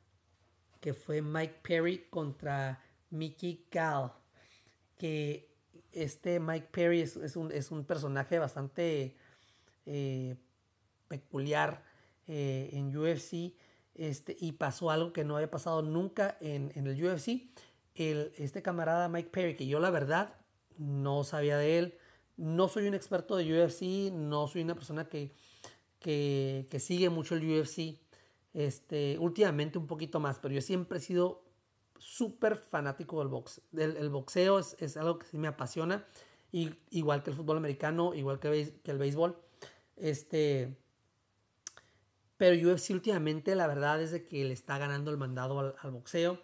que 0.81 0.95
fue 0.95 1.23
Mike 1.23 1.61
Perry 1.63 2.07
contra 2.09 2.83
Mickey 3.11 3.67
Gall, 3.71 4.13
que 4.97 5.51
este 5.93 6.39
Mike 6.41 6.69
Perry 6.71 7.01
es, 7.01 7.37
un, 7.37 7.85
personaje 7.85 8.39
bastante 8.39 9.17
eh, 9.87 10.37
peculiar 11.09 11.83
eh, 12.29 12.71
en 12.73 12.97
UFC 12.97 13.55
este, 14.01 14.35
y 14.41 14.53
pasó 14.53 14.91
algo 14.91 15.13
que 15.13 15.25
no 15.25 15.37
había 15.37 15.51
pasado 15.51 15.83
nunca 15.83 16.39
en, 16.41 16.73
el 16.75 17.05
UFC. 17.05 17.51
El, 17.95 18.33
este 18.39 18.63
camarada 18.63 19.11
Mike 19.11 19.29
Perry, 19.31 19.57
que 19.57 19.67
yo 19.67 19.79
la 19.79 19.91
verdad 19.91 20.35
no 20.79 21.23
sabía 21.23 21.59
de 21.59 21.79
él, 21.79 21.99
no 22.39 22.69
soy 22.69 22.89
un 22.89 22.95
experto 22.95 23.37
de 23.37 23.45
UFC, 23.45 24.11
no 24.11 24.49
soy 24.49 24.63
una 24.63 24.75
persona 24.75 25.07
que, 25.07 25.35
que, 25.99 26.67
que 26.71 26.81
sigue 26.81 27.11
mucho 27.11 27.35
el 27.35 27.45
UFC, 27.47 27.99
este, 28.55 29.19
últimamente 29.19 29.77
un 29.77 29.87
poquito 29.87 30.19
más, 30.19 30.39
pero 30.39 30.55
yo 30.55 30.63
siempre 30.63 30.97
he 30.97 31.03
sido 31.03 31.45
súper 31.99 32.57
fanático 32.57 33.19
del 33.19 33.29
box. 33.29 33.61
El, 33.77 34.09
boxeo 34.09 34.61
es, 34.61 34.97
algo 34.97 35.19
que 35.19 35.27
sí 35.27 35.37
me 35.37 35.49
apasiona, 35.49 36.07
y, 36.51 36.71
igual 36.89 37.23
que 37.23 37.29
el 37.29 37.37
fútbol 37.37 37.59
americano, 37.59 38.15
igual 38.15 38.41
que, 38.41 38.81
que 38.83 38.91
el 38.93 38.97
béisbol. 38.97 39.37
Este, 39.99 40.75
pero 42.41 42.73
UFC 42.73 42.93
últimamente 42.93 43.55
la 43.55 43.67
verdad 43.67 44.01
es 44.01 44.13
de 44.13 44.25
que 44.25 44.47
le 44.47 44.55
está 44.55 44.79
ganando 44.79 45.11
el 45.11 45.19
mandado 45.19 45.77
al, 45.79 45.91
boxeo. 45.91 46.43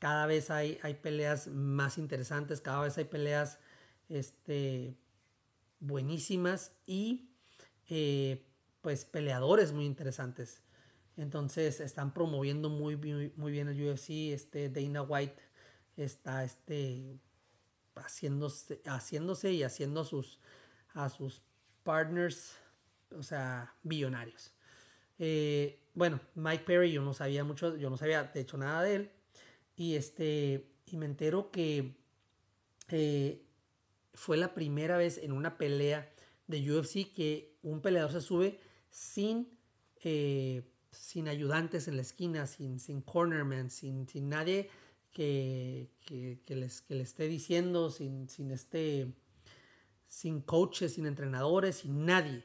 Cada 0.00 0.26
vez 0.26 0.50
hay, 0.50 0.80
hay, 0.82 0.94
peleas 0.94 1.46
más 1.46 1.98
interesantes, 1.98 2.60
cada 2.60 2.80
vez 2.80 2.98
hay 2.98 3.04
peleas 3.04 3.60
este, 4.08 4.96
buenísimas 5.78 6.72
y 6.84 7.30
eh, 7.88 8.44
pues 8.80 9.04
peleadores 9.04 9.72
muy 9.72 9.84
interesantes. 9.84 10.62
Entonces 11.16 11.78
están 11.78 12.12
promoviendo 12.12 12.68
muy, 12.68 12.96
muy, 12.96 13.52
bien 13.52 13.68
el 13.68 13.88
UFC. 13.88 14.32
Este 14.32 14.68
Dana 14.68 15.02
White 15.02 15.40
está 15.96 16.42
este, 16.42 17.20
haciéndose, 17.94 18.82
haciéndose 18.84 19.52
y 19.52 19.62
haciendo 19.62 20.00
a 20.00 20.04
sus, 20.04 20.40
a 20.92 21.08
sus 21.08 21.40
partners, 21.84 22.56
o 23.16 23.22
sea, 23.22 23.76
billonarios. 23.84 24.54
Eh, 25.20 25.78
bueno, 25.94 26.18
Mike 26.34 26.64
Perry, 26.64 26.90
yo 26.90 27.02
no 27.02 27.14
sabía 27.14 27.44
mucho, 27.44 27.76
yo 27.76 27.90
no 27.90 27.96
sabía 27.96 28.24
de 28.24 28.40
hecho 28.40 28.56
nada 28.56 28.82
de 28.82 28.94
él. 28.96 29.10
Y 29.76 29.94
este, 29.94 30.66
y 30.86 30.96
me 30.96 31.06
entero 31.06 31.52
que 31.52 31.94
eh, 32.88 33.44
fue 34.14 34.36
la 34.36 34.52
primera 34.54 34.96
vez 34.96 35.18
en 35.18 35.30
una 35.30 35.56
pelea 35.56 36.10
de 36.48 36.72
UFC 36.72 37.12
que 37.12 37.54
un 37.62 37.80
peleador 37.80 38.10
se 38.10 38.20
sube 38.20 38.58
sin 38.90 39.46
eh, 40.02 40.64
sin 40.90 41.28
ayudantes 41.28 41.88
en 41.88 41.96
la 41.96 42.02
esquina, 42.02 42.46
sin, 42.46 42.80
sin 42.80 43.00
cornerman, 43.00 43.70
sin, 43.70 44.08
sin 44.08 44.28
nadie 44.28 44.70
que, 45.12 45.88
les, 46.48 46.82
que 46.82 46.94
le 46.94 47.02
esté 47.02 47.28
diciendo, 47.28 47.90
sin, 47.90 48.28
sin, 48.28 48.50
este, 48.50 49.12
sin 50.08 50.40
coaches, 50.40 50.94
sin 50.94 51.06
entrenadores, 51.06 51.76
sin 51.76 52.06
nadie. 52.06 52.44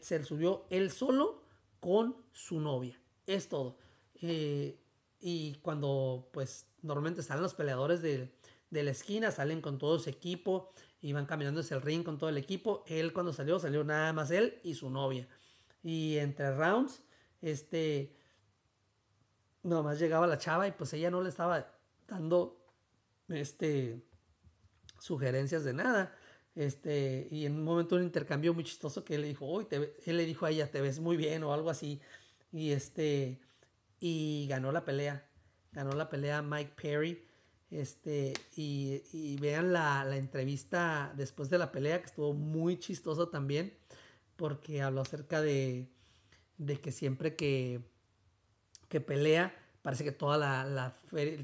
Se 0.00 0.22
subió 0.24 0.66
él 0.70 0.90
solo 0.90 1.41
con 1.82 2.16
su 2.30 2.60
novia. 2.60 2.96
Es 3.26 3.48
todo. 3.48 3.76
Eh, 4.20 4.78
y 5.18 5.56
cuando 5.62 6.30
pues 6.32 6.68
normalmente 6.80 7.24
salen 7.24 7.42
los 7.42 7.54
peleadores 7.54 8.00
de, 8.02 8.32
de, 8.70 8.82
la 8.84 8.92
esquina, 8.92 9.32
salen 9.32 9.60
con 9.60 9.78
todo 9.78 9.98
su 9.98 10.08
equipo 10.08 10.72
y 11.00 11.12
van 11.12 11.26
caminando 11.26 11.60
hacia 11.60 11.76
el 11.76 11.82
ring 11.82 12.04
con 12.04 12.18
todo 12.18 12.30
el 12.30 12.36
equipo. 12.38 12.84
Él 12.86 13.12
cuando 13.12 13.32
salió, 13.32 13.58
salió 13.58 13.82
nada 13.82 14.12
más 14.12 14.30
él 14.30 14.60
y 14.62 14.74
su 14.74 14.90
novia. 14.90 15.26
Y 15.82 16.18
entre 16.18 16.54
rounds 16.54 17.02
este, 17.40 18.16
nomás 19.64 19.98
llegaba 19.98 20.28
la 20.28 20.38
chava 20.38 20.68
y 20.68 20.72
pues 20.72 20.92
ella 20.92 21.10
no 21.10 21.20
le 21.20 21.30
estaba 21.30 21.56
aceptando 21.56 22.64
este, 23.28 24.06
sugerencias 25.00 25.64
de 25.64 25.72
nada. 25.72 26.14
Este, 26.54 27.28
y 27.30 27.46
en 27.46 27.56
un 27.56 27.64
momento 27.64 27.96
un 27.96 28.02
intercambio 28.02 28.52
muy 28.52 28.64
chistoso 28.64 29.04
que 29.04 29.14
él 29.14 29.22
le 29.22 29.28
dijo, 29.28 29.46
hoy 29.46 29.66
él 29.70 30.16
le 30.16 30.26
dijo 30.26 30.44
a 30.44 30.50
ella, 30.50 30.70
te 30.70 30.80
ves 30.80 31.00
muy 31.00 31.16
bien 31.16 31.42
o 31.44 31.52
algo 31.52 31.70
así. 31.70 32.00
Y 32.52 32.72
este, 32.72 33.40
y 34.00 34.46
ganó 34.48 34.72
la 34.72 34.84
pelea. 34.84 35.26
Ganó 35.72 35.92
la 35.92 36.10
pelea 36.10 36.42
Mike 36.42 36.72
Perry. 36.80 37.24
Este, 37.70 38.34
y, 38.54 39.36
vean 39.40 39.72
la, 39.72 40.04
la, 40.04 40.16
entrevista 40.16 41.10
después 41.16 41.48
de 41.48 41.56
la 41.56 41.72
pelea, 41.72 42.00
que 42.00 42.06
estuvo 42.06 42.34
muy 42.34 42.78
chistoso 42.78 43.28
también, 43.28 43.72
porque 44.36 44.82
habló 44.82 45.00
acerca 45.00 45.40
de, 45.40 45.88
de 46.58 46.80
que 46.80 46.92
siempre 46.92 47.34
que, 47.34 47.80
que 48.88 49.00
pelea, 49.00 49.54
parece 49.80 50.04
que 50.04 50.12
toda 50.12 50.36
la, 50.36 50.64
la 50.64 50.94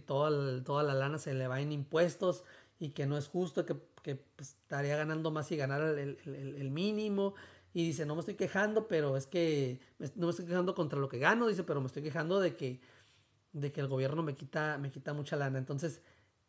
toda, 0.04 0.62
toda 0.64 0.82
la 0.82 0.92
lana 0.92 1.16
se 1.16 1.32
le 1.32 1.48
va 1.48 1.62
en 1.62 1.72
impuestos 1.72 2.44
y 2.78 2.90
que 2.90 3.06
no 3.06 3.16
es 3.16 3.28
justo, 3.28 3.64
que, 3.64 3.76
que 4.02 4.16
pues, 4.16 4.50
estaría 4.50 4.96
ganando 4.96 5.30
más 5.30 5.46
si 5.46 5.56
ganara 5.56 5.90
el, 5.90 6.18
el, 6.24 6.70
mínimo. 6.70 7.34
Y 7.74 7.86
dice, 7.86 8.06
no 8.06 8.14
me 8.14 8.20
estoy 8.20 8.34
quejando, 8.34 8.88
pero 8.88 9.16
es 9.16 9.26
que 9.26 9.80
no 10.16 10.26
me 10.26 10.30
estoy 10.30 10.46
quejando 10.46 10.74
contra 10.74 10.98
lo 10.98 11.08
que 11.08 11.18
gano, 11.18 11.46
dice, 11.46 11.64
pero 11.64 11.80
me 11.80 11.86
estoy 11.86 12.02
quejando 12.02 12.40
de 12.40 12.54
que, 12.54 12.80
de 13.52 13.72
que 13.72 13.80
el 13.80 13.88
gobierno 13.88 14.22
me 14.22 14.34
quita, 14.34 14.78
me 14.78 14.90
quita 14.90 15.12
mucha 15.12 15.36
lana. 15.36 15.58
Entonces, 15.58 16.00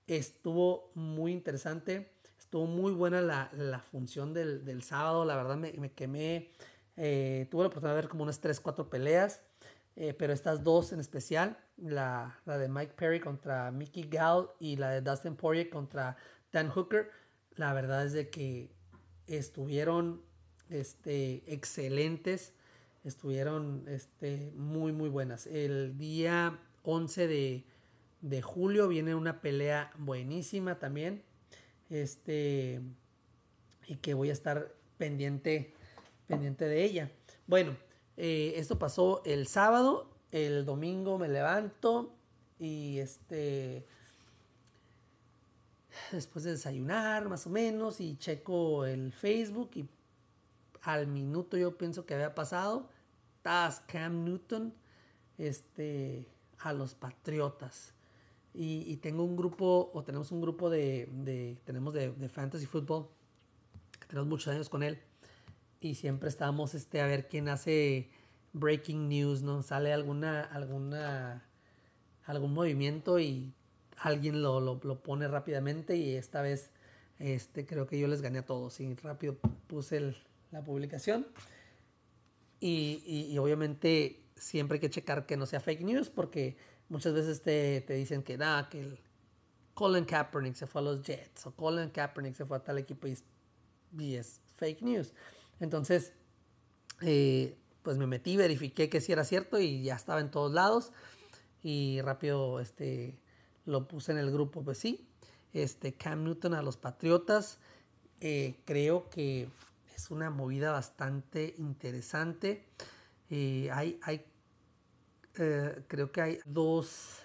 Estuvo 0.09 0.89
muy 0.95 1.31
interesante, 1.31 2.11
estuvo 2.39 2.65
muy 2.65 2.91
buena 2.93 3.21
la, 3.21 3.51
la 3.53 3.77
función 3.77 4.33
del, 4.33 4.65
del, 4.65 4.81
sábado, 4.81 5.23
la 5.23 5.35
verdad 5.35 5.55
me, 5.55 5.71
me 5.73 5.91
quemé, 5.91 6.49
eh, 6.97 7.47
tuve 7.51 7.61
la 7.61 7.67
oportunidad 7.67 7.95
de 7.95 8.01
ver 8.01 8.09
como 8.09 8.23
unas 8.23 8.39
3, 8.39 8.59
4 8.59 8.89
peleas, 8.89 9.43
eh, 9.95 10.15
pero 10.15 10.33
estas 10.33 10.63
dos 10.63 10.93
en 10.93 10.99
especial, 10.99 11.59
la, 11.77 12.39
la, 12.45 12.57
de 12.57 12.67
Mike 12.69 12.93
Perry 12.95 13.19
contra 13.19 13.69
Mickey 13.69 14.09
Gall 14.09 14.49
y 14.57 14.77
la 14.77 14.89
de 14.89 15.01
Dustin 15.01 15.35
Poirier 15.35 15.69
contra 15.69 16.17
Dan 16.51 16.71
Hooker, 16.71 17.11
la 17.59 17.73
verdad 17.73 18.05
es 18.05 18.13
de 18.13 18.29
que 18.29 18.71
estuvieron 19.27 20.23
este, 20.69 21.43
excelentes, 21.45 22.53
estuvieron 23.03 23.85
este, 23.87 24.51
muy, 24.55 24.91
muy 24.91 25.09
buenas. 25.09 25.45
El 25.45 25.97
día 25.97 26.59
11 26.83 27.27
de 27.27 27.65
de 28.21 28.41
julio 28.41 28.87
viene 28.87 29.15
una 29.15 29.41
pelea 29.41 29.91
buenísima 29.97 30.79
también. 30.79 31.23
Este, 31.89 32.81
y 33.87 33.95
que 33.95 34.13
voy 34.13 34.29
a 34.29 34.33
estar 34.33 34.75
pendiente, 34.97 35.73
pendiente 36.27 36.65
de 36.65 36.83
ella. 36.83 37.11
Bueno, 37.47 37.75
eh, 38.17 38.53
esto 38.57 38.77
pasó 38.77 39.21
el 39.25 39.47
sábado. 39.47 40.09
El 40.31 40.65
domingo 40.65 41.17
me 41.17 41.27
levanto 41.27 42.13
y 42.59 42.99
este 42.99 43.87
después 46.11 46.45
de 46.45 46.51
desayunar 46.51 47.29
más 47.29 47.47
o 47.47 47.49
menos 47.49 48.01
y 48.01 48.17
checo 48.17 48.85
el 48.85 49.11
Facebook 49.11 49.71
y 49.75 49.87
al 50.81 51.07
minuto 51.07 51.57
yo 51.57 51.77
pienso 51.77 52.05
que 52.05 52.13
había 52.13 52.33
pasado 52.35 52.89
Taz 53.41 53.81
Cam 53.87 54.23
Newton 54.23 54.73
este 55.37 56.27
a 56.59 56.73
los 56.73 56.93
Patriotas 56.95 57.93
y, 58.53 58.97
tengo 58.97 59.23
un 59.23 59.37
grupo, 59.37 59.91
o 59.93 60.03
tenemos 60.03 60.31
un 60.31 60.41
grupo 60.41 60.69
de, 60.69 61.07
de 61.11 61.57
tenemos 61.65 61.93
de, 61.93 62.11
de, 62.11 62.29
fantasy 62.29 62.65
football, 62.65 63.07
tenemos 64.07 64.27
muchos 64.27 64.53
años 64.53 64.69
con 64.69 64.83
él, 64.83 64.99
y 65.79 65.95
siempre 65.95 66.29
estamos 66.29 66.73
este, 66.73 66.99
a 66.99 67.05
ver 67.05 67.27
quién 67.29 67.47
hace 67.47 68.09
breaking 68.53 69.07
news, 69.07 69.41
¿no? 69.43 69.61
Sale 69.61 69.93
alguna, 69.93 70.41
alguna, 70.41 71.45
algún 72.25 72.53
movimiento 72.53 73.19
y 73.19 73.53
alguien 74.01 74.41
lo, 74.41 74.59
lo, 74.59 75.03
pone 75.03 75.27
rápidamente 75.27 75.95
y 75.95 76.15
esta 76.15 76.41
vez 76.41 76.71
este, 77.19 77.65
creo 77.65 77.85
que 77.85 77.99
yo 77.99 78.07
les 78.07 78.21
gané 78.21 78.39
a 78.39 78.45
todos 78.45 78.79
y 78.79 78.93
rápido 78.95 79.37
puse 79.67 80.15
la 80.51 80.63
publicación. 80.63 81.27
Y, 82.59 83.03
y, 83.05 83.33
y, 83.33 83.37
obviamente 83.37 84.21
siempre 84.35 84.75
hay 84.75 84.79
que 84.81 84.89
checar 84.89 85.25
que 85.25 85.37
no 85.37 85.45
sea 85.45 85.59
fake 85.59 85.81
news 85.81 86.09
porque 86.09 86.57
muchas 86.89 87.13
veces 87.13 87.41
te, 87.41 87.81
te 87.81 87.93
dicen 87.93 88.21
que, 88.23 88.37
nada, 88.37 88.67
que 88.69 88.81
el 88.81 88.99
Colin 89.73 90.03
Kaepernick 90.03 90.55
se 90.55 90.67
fue 90.67 90.81
a 90.81 90.83
los 90.83 91.01
Jets 91.01 91.45
o 91.45 91.51
Colin 91.55 91.89
Kaepernick 91.89 92.35
se 92.35 92.45
fue 92.45 92.57
a 92.57 92.59
tal 92.63 92.77
equipo 92.77 93.07
y, 93.07 94.15
es 94.15 94.41
fake 94.55 94.81
news. 94.81 95.13
Entonces, 95.61 96.13
eh, 97.01 97.57
pues 97.81 97.97
me 97.97 98.05
metí, 98.05 98.35
verifiqué 98.35 98.89
que 98.89 98.99
sí 98.99 99.11
era 99.13 99.23
cierto 99.23 99.57
y 99.59 99.83
ya 99.83 99.95
estaba 99.95 100.19
en 100.19 100.31
todos 100.31 100.51
lados 100.51 100.91
y 101.63 102.01
rápido 102.01 102.59
este, 102.59 103.17
lo 103.69 103.87
puse 103.87 104.11
en 104.11 104.17
el 104.17 104.31
grupo, 104.31 104.63
pues 104.63 104.77
sí, 104.77 105.07
este, 105.53 105.93
Cam 105.93 106.23
Newton 106.23 106.53
a 106.53 106.61
los 106.61 106.77
Patriotas, 106.77 107.59
eh, 108.19 108.59
creo 108.65 109.09
que 109.09 109.47
es 109.95 110.11
una 110.11 110.29
movida 110.29 110.71
bastante 110.71 111.55
interesante. 111.57 112.65
Eh, 113.29 113.69
hay, 113.71 113.99
hay 114.03 114.25
eh, 115.37 115.83
creo 115.87 116.11
que 116.11 116.21
hay 116.21 116.39
dos 116.45 117.21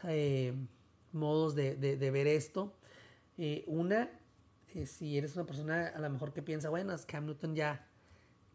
modos 1.12 1.54
de, 1.54 2.11
ver 2.12 2.26
esto. 2.26 2.76
Una, 3.66 4.11
si 4.87 5.18
eres 5.18 5.35
una 5.35 5.46
persona 5.46 5.88
a 5.88 5.98
lo 5.98 6.11
mejor 6.11 6.33
que 6.33 6.42
piensa, 6.42 6.68
bueno, 6.68 6.94
Cam 7.07 7.26
Newton 7.26 7.57
ya, 7.57 7.88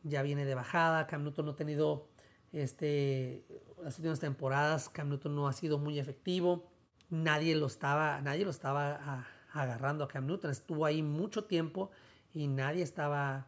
ya 0.04 0.22
viene 0.22 0.46
de 0.46 0.56
bajada, 0.56 1.08
Cam 1.08 1.24
Newton 1.24 1.48
no 1.48 1.52
ha 1.54 1.56
tenido 1.56 2.08
este, 2.54 3.44
las 3.84 3.98
últimas 3.98 4.20
temporadas, 4.20 4.90
Cam 4.90 5.10
Newton 5.10 5.36
no 5.36 5.48
ha 5.48 5.54
sido 5.54 5.78
muy 5.78 6.00
efectivo, 6.00 6.70
nadie 7.10 7.56
lo 7.56 7.68
estaba, 7.68 8.22
nadie 8.22 8.46
lo 8.46 8.52
estaba 8.52 9.26
agarrando 9.54 10.04
a 10.04 10.08
Cam 10.08 10.26
Newton, 10.26 10.52
estuvo 10.52 10.86
ahí 10.86 11.02
mucho 11.02 11.46
tiempo 11.46 11.90
y 12.34 12.48
nadie 12.48 12.84
estaba, 12.84 13.48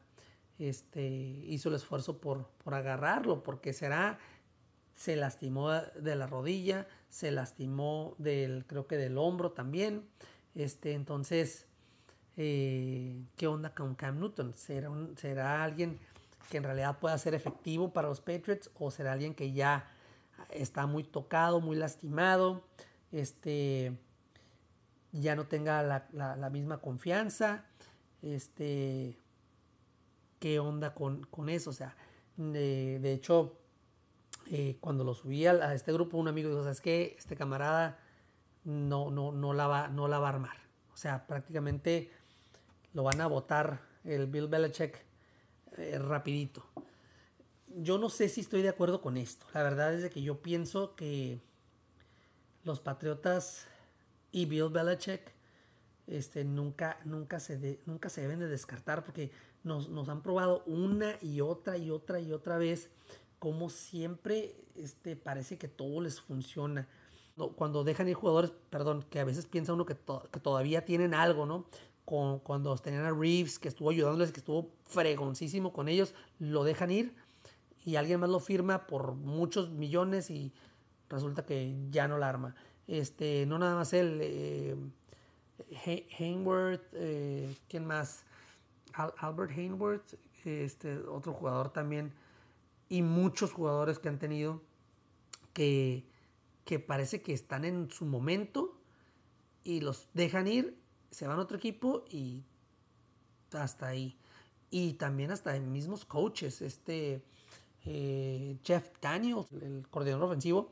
este, 0.58 1.08
hizo 1.08 1.69
el 1.69 1.76
esfuerzo 1.76 2.19
por, 2.19 2.47
por 2.63 2.74
agarrarlo, 2.74 3.43
porque 3.43 3.74
será 3.74 4.19
se 4.95 5.15
lastimó 5.15 5.71
de 5.71 6.15
la 6.15 6.28
rodilla, 6.28 6.88
se 7.10 7.32
lastimó 7.32 8.13
del, 8.19 8.65
creo 8.67 8.86
que 8.86 8.97
del 8.97 9.17
hombro 9.17 9.52
también. 9.52 10.08
Este, 10.54 10.93
entonces, 10.93 11.65
eh, 12.38 13.24
¿qué 13.36 13.47
onda 13.47 13.74
con 13.74 13.95
Cam 13.95 14.19
Newton? 14.19 14.54
¿Será, 14.54 14.91
¿Será 15.15 15.63
alguien 15.63 16.00
que 16.52 16.58
en 16.58 16.63
realidad 16.63 17.00
pueda 17.00 17.17
ser 17.17 17.34
efectivo 17.34 17.93
para 17.93 18.10
los 18.10 18.21
Patriots 18.21 18.69
o 18.78 18.91
será 18.91 19.13
alguien 19.13 19.34
que 19.34 19.54
ya 19.54 19.89
está 20.52 20.86
muy 20.86 21.04
tocado, 21.04 21.62
muy 21.62 21.78
lastimado, 21.78 22.63
este, 23.12 23.97
ya 25.12 25.36
no 25.36 25.47
tenga 25.47 25.84
la, 25.84 26.50
misma 26.52 26.80
confianza? 26.80 27.65
Este, 28.21 29.17
¿Qué 30.39 30.60
onda 30.60 30.93
con, 30.93 31.50
eso? 31.50 31.69
O 31.69 31.74
sea, 31.74 31.95
de 32.38 33.13
hecho, 33.13 33.62
eh, 34.54 34.78
cuando 34.82 35.04
lo 35.04 35.13
subí 35.13 35.45
a, 35.45 35.74
este 35.74 35.93
grupo, 35.93 36.17
un 36.17 36.28
amigo 36.28 36.50
dijo, 36.50 36.63
¿sabes 36.63 36.82
qué? 36.82 37.15
Este 37.17 37.36
camarada 37.36 38.00
no, 38.65 39.10
no, 39.10 39.32
no, 39.32 39.54
la 39.54 39.67
va, 39.67 39.88
no 39.88 40.10
la 40.10 40.19
va 40.19 40.28
a 40.28 40.34
armar. 40.34 40.58
O 40.93 40.97
sea, 40.97 41.26
prácticamente 41.26 42.12
lo 42.93 43.04
van 43.04 43.21
a 43.21 43.28
votar 43.28 43.82
el 44.04 44.28
Bill 44.28 44.47
Belichick 44.47 45.06
eh, 45.78 45.97
rapidito. 46.00 46.65
Yo 47.67 47.97
no 47.97 48.10
sé 48.10 48.28
si 48.28 48.41
estoy 48.41 48.62
de 48.62 48.69
acuerdo 48.69 49.02
con 49.02 49.15
esto. 49.15 49.45
La 49.54 49.63
verdad 49.63 49.93
es 49.93 50.12
que 50.12 50.21
yo 50.21 50.41
pienso 50.41 50.95
que 50.95 51.39
los 52.63 52.80
Patriotas 52.80 53.67
y 54.32 54.45
Bill 54.45 54.69
Belichick 54.69 55.34
este, 56.08 56.43
nunca, 56.43 57.00
nunca, 57.06 57.39
se 57.39 57.80
nunca 57.86 58.10
se 58.10 58.21
deben 58.21 58.39
de 58.39 58.47
descartar 58.47 59.04
porque 59.04 59.32
nos, 59.63 59.89
nos 59.89 60.10
han 60.10 60.21
probado 60.21 60.63
una 60.65 61.15
y 61.21 61.41
otra 61.41 61.78
y 61.78 61.89
otra 61.89 62.19
y 62.19 62.32
otra 62.32 62.58
vez 62.58 62.89
como 63.39 63.69
siempre 63.69 64.56
este, 64.76 65.15
parece 65.15 65.58
que 65.58 65.67
todo 65.67 66.00
les 66.02 66.21
funciona. 66.21 66.88
Cuando 67.56 67.84
dejan 67.84 68.08
ir 68.08 68.13
jugadores, 68.13 68.52
perdón, 68.69 69.04
que 69.10 69.19
a 69.19 69.24
veces 69.24 69.47
piensa 69.47 69.74
uno 69.74 69.86
que, 69.86 69.95
todavía 69.95 70.86
tienen 70.86 71.15
algo, 71.15 71.47
¿no? 71.47 71.65
Con, 72.06 72.38
cuando 72.39 72.76
tenían 72.78 73.06
a 73.06 73.12
Reeves, 73.12 73.58
que 73.58 73.67
estuvo 73.67 73.89
ayudándoles, 73.89 74.32
que 74.32 74.41
estuvo 74.41 74.69
fregoncísimo 74.86 75.74
con 75.74 75.88
ellos, 75.88 76.13
lo 76.38 76.63
dejan 76.63 76.91
ir 76.91 77.15
y 77.84 77.95
alguien 77.95 78.19
más 78.19 78.30
lo 78.30 78.39
firma 78.39 78.86
por 78.86 79.13
muchos 79.13 79.71
millones 79.71 80.30
y 80.30 80.54
resulta 81.12 81.45
que 81.45 81.76
ya 81.89 82.08
no 82.08 82.17
la 82.17 82.30
arma. 82.30 82.56
Este, 82.88 83.45
no 83.45 83.60
nada 83.60 83.76
más 83.76 83.93
él, 83.93 84.19
eh, 84.21 84.76
Hainworth, 86.17 86.84
eh, 86.93 87.56
¿quién 87.69 87.86
más? 87.86 88.26
Albert 88.93 89.52
Hainworth, 89.52 90.15
este, 90.43 90.97
otro 90.97 91.34
jugador 91.34 91.71
también 91.71 92.13
y 92.89 93.04
muchos 93.04 93.54
jugadores 93.54 94.00
que 94.00 94.10
han 94.10 94.19
tenido 94.19 94.62
que, 95.54 96.04
que 96.65 96.78
parece 96.80 97.21
que 97.21 97.32
están 97.32 97.63
en 97.63 97.89
su 97.89 98.06
momento 98.06 98.78
y 99.63 99.80
los 99.80 100.10
dejan 100.13 100.47
ir, 100.47 100.78
se 101.10 101.26
van 101.26 101.39
a 101.39 101.41
otro 101.41 101.56
equipo 101.56 102.04
y 102.10 102.43
hasta 103.54 103.88
ahí. 103.88 104.17
Y 104.69 104.93
también 104.93 105.32
hasta 105.32 105.58
mismos 105.60 106.04
coaches, 106.04 106.62
este 106.62 107.24
eh, 107.86 108.58
Jeff 108.63 108.89
Daniels, 109.02 109.50
el 109.54 109.88
coordinador 109.89 110.26
ofensivo, 110.26 110.71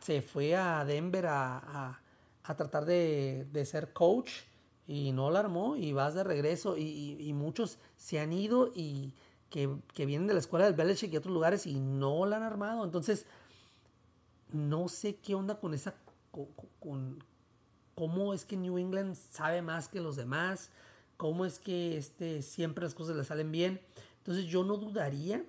se 0.00 0.22
fue 0.22 0.56
a 0.56 0.84
Denver 0.84 1.26
a, 1.26 2.00
a 2.50 2.56
tratar 2.56 2.84
de, 2.84 3.46
de 3.52 3.64
ser 3.64 3.92
coach 3.92 4.30
y 4.86 5.12
no 5.12 5.30
la 5.30 5.40
armó 5.40 5.76
y 5.76 5.92
vas 5.92 6.14
de 6.14 6.24
regreso 6.24 6.76
y, 6.76 7.16
y, 7.20 7.32
muchos 7.32 7.78
se 7.96 8.18
han 8.18 8.32
ido 8.32 8.72
y 8.74 9.14
que, 9.48 9.76
que, 9.94 10.04
vienen 10.06 10.26
de 10.26 10.34
la 10.34 10.40
escuela 10.40 10.64
del 10.64 10.74
Belichick 10.74 11.12
y 11.12 11.16
otros 11.16 11.32
lugares 11.32 11.66
y 11.66 11.78
no 11.78 12.26
la 12.26 12.38
han 12.38 12.42
armado. 12.42 12.84
Entonces, 12.84 13.26
no 14.52 14.88
sé 14.88 15.16
qué 15.16 15.36
onda 15.36 15.60
con 15.60 15.74
esa, 15.74 15.94
con, 16.32 16.46
con 16.80 17.24
cómo 17.94 18.34
es 18.34 18.44
que 18.44 18.56
New 18.56 18.78
England 18.78 19.14
sabe 19.14 19.62
más 19.62 19.88
que 19.88 20.00
los 20.00 20.16
demás, 20.16 20.70
cómo 21.16 21.44
es 21.44 21.60
que 21.60 21.96
este, 21.96 22.42
siempre 22.42 22.82
las 22.82 22.94
cosas 22.94 23.14
le 23.14 23.22
salen 23.22 23.52
bien. 23.52 23.80
Entonces 24.18 24.46
yo 24.46 24.64
no 24.64 24.76
dudaría 24.76 25.44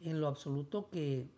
en 0.00 0.20
lo 0.20 0.26
absoluto 0.26 0.88
que, 0.88 1.28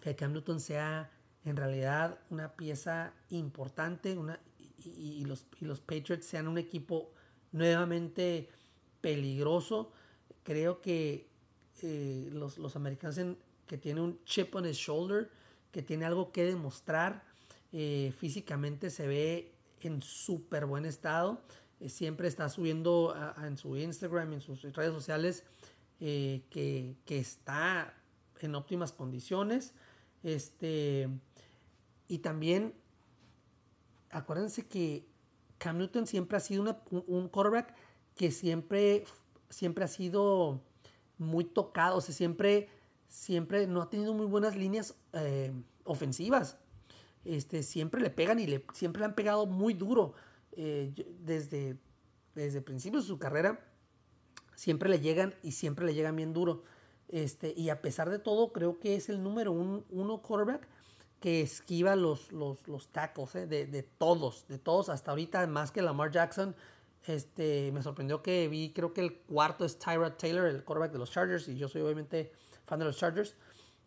que 0.00 0.14
Cam 0.14 0.32
Newton 0.32 0.60
sea 0.60 1.10
en 1.44 1.56
realidad 1.56 2.18
una 2.30 2.52
pieza 2.52 3.12
importante 3.30 4.16
una, 4.16 4.38
y, 4.84 5.24
los, 5.24 5.46
y 5.60 5.64
los 5.64 5.80
Patriots 5.80 6.26
sean 6.26 6.48
un 6.48 6.58
equipo 6.58 7.12
nuevamente 7.52 8.48
peligroso. 9.00 9.92
Creo 10.42 10.80
que 10.80 11.28
eh, 11.82 12.30
los, 12.32 12.58
los, 12.58 12.76
americanos 12.76 13.18
que 13.66 13.78
tienen 13.78 14.02
un 14.02 14.24
chip 14.24 14.54
on 14.54 14.66
his 14.66 14.76
shoulder, 14.76 15.30
que 15.70 15.82
tiene 15.82 16.04
algo 16.04 16.32
que 16.32 16.44
demostrar, 16.44 17.24
eh, 17.72 18.12
físicamente 18.16 18.90
se 18.90 19.06
ve 19.06 19.54
en 19.80 20.02
súper 20.02 20.66
buen 20.66 20.84
estado. 20.84 21.42
Eh, 21.80 21.88
siempre 21.88 22.28
está 22.28 22.48
subiendo 22.48 23.14
en 23.42 23.56
su 23.56 23.76
Instagram, 23.76 24.34
en 24.34 24.40
sus 24.40 24.62
redes 24.62 24.92
sociales, 24.92 25.44
que, 25.98 26.96
que, 27.04 27.18
está 27.18 27.94
en 28.40 28.56
óptimas 28.56 28.90
condiciones. 28.90 29.72
Este, 30.24 31.08
y 32.12 32.18
también 32.18 32.74
acuérdense 34.10 34.66
que 34.66 35.08
Cam 35.56 35.78
Newton 35.78 36.06
siempre 36.06 36.36
ha 36.36 36.40
sido 36.40 36.62
un, 36.90 37.28
quarterback 37.28 37.74
que 38.14 38.30
siempre, 38.30 39.06
siempre 39.48 39.84
ha 39.84 39.88
sido 39.88 40.60
muy 41.16 41.44
tocado, 41.44 41.96
o 41.96 42.00
sea, 42.02 42.14
siempre, 42.14 42.68
siempre 43.08 43.66
no 43.66 43.80
ha 43.80 43.88
tenido 43.88 44.12
muy 44.12 44.26
buenas 44.26 44.56
líneas 44.56 44.94
eh, 45.14 45.54
ofensivas. 45.84 46.58
Este, 47.24 47.62
siempre 47.62 48.02
le 48.02 48.10
pegan 48.10 48.38
y 48.38 48.46
le, 48.46 48.62
siempre 48.74 49.00
le 49.00 49.06
han 49.06 49.14
pegado 49.14 49.46
muy 49.46 49.72
duro. 49.72 50.12
Eh, 50.52 50.92
desde, 51.20 51.78
desde 52.34 52.60
principios 52.60 53.04
de 53.04 53.08
su 53.08 53.18
carrera, 53.18 53.58
siempre 54.54 54.90
le 54.90 55.00
llegan 55.00 55.34
y 55.42 55.52
siempre 55.52 55.86
le 55.86 55.94
llegan 55.94 56.16
bien 56.16 56.34
duro. 56.34 56.62
Este, 57.08 57.54
y 57.56 57.70
a 57.70 57.80
pesar 57.80 58.10
de 58.10 58.18
todo, 58.18 58.52
creo 58.52 58.78
que 58.78 58.96
es 58.96 59.08
el 59.08 59.22
número 59.22 59.52
uno 59.52 60.20
quarterback 60.20 60.68
que 61.22 61.40
esquiva 61.40 61.94
los, 61.94 62.32
los, 62.32 62.88
tackles, 62.88 63.36
¿eh? 63.36 63.46
de, 63.46 63.66
de, 63.66 63.84
todos, 63.84 64.44
de 64.48 64.58
todos, 64.58 64.88
hasta 64.88 65.12
ahorita, 65.12 65.46
más 65.46 65.70
que 65.70 65.80
Lamar 65.80 66.10
Jackson. 66.10 66.54
Este, 67.06 67.70
me 67.72 67.80
sorprendió 67.80 68.22
que 68.22 68.48
vi, 68.48 68.72
creo 68.74 68.92
que 68.92 69.00
el 69.00 69.14
cuarto 69.20 69.64
es 69.64 69.78
Tyrod 69.78 70.14
Taylor, 70.14 70.46
el 70.46 70.64
quarterback 70.64 70.90
de 70.92 70.98
los 70.98 71.12
Chargers, 71.12 71.46
y 71.46 71.56
yo 71.56 71.68
soy 71.68 71.82
obviamente 71.82 72.32
fan 72.66 72.80
de 72.80 72.84
los 72.86 72.96
Chargers, 72.96 73.36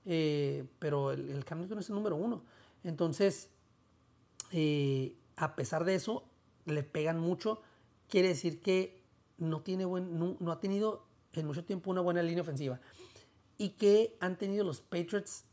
eh, 0.06 0.66
pero 0.80 1.12
el, 1.12 1.30
el 1.30 1.44
Cam 1.44 1.60
Newton 1.60 1.80
es 1.80 1.90
el 1.90 1.96
número 1.96 2.16
uno. 2.16 2.42
Entonces, 2.86 3.50
eh, 4.54 5.18
a 5.36 5.58
pesar 5.58 5.84
de 5.84 5.96
eso, 5.96 6.24
le 6.66 6.84
pegan 6.84 7.20
mucho. 7.20 7.62
Quiere 8.08 8.30
decir 8.30 8.62
que 8.62 9.04
no, 9.38 9.62
tiene 9.62 9.84
buen, 9.84 10.18
no, 10.18 10.38
no 10.40 10.52
ha 10.54 10.62
tenido 10.62 11.06
en 11.34 11.48
mucho 11.48 11.66
tiempo 11.66 11.92
una 11.92 12.00
buena 12.00 12.24
línea 12.24 12.44
ofensiva. 12.44 12.80
Y 13.58 13.72
que 13.72 14.16
han 14.22 14.38
tenido 14.38 14.64
los 14.64 14.80
Patriots 14.80 15.44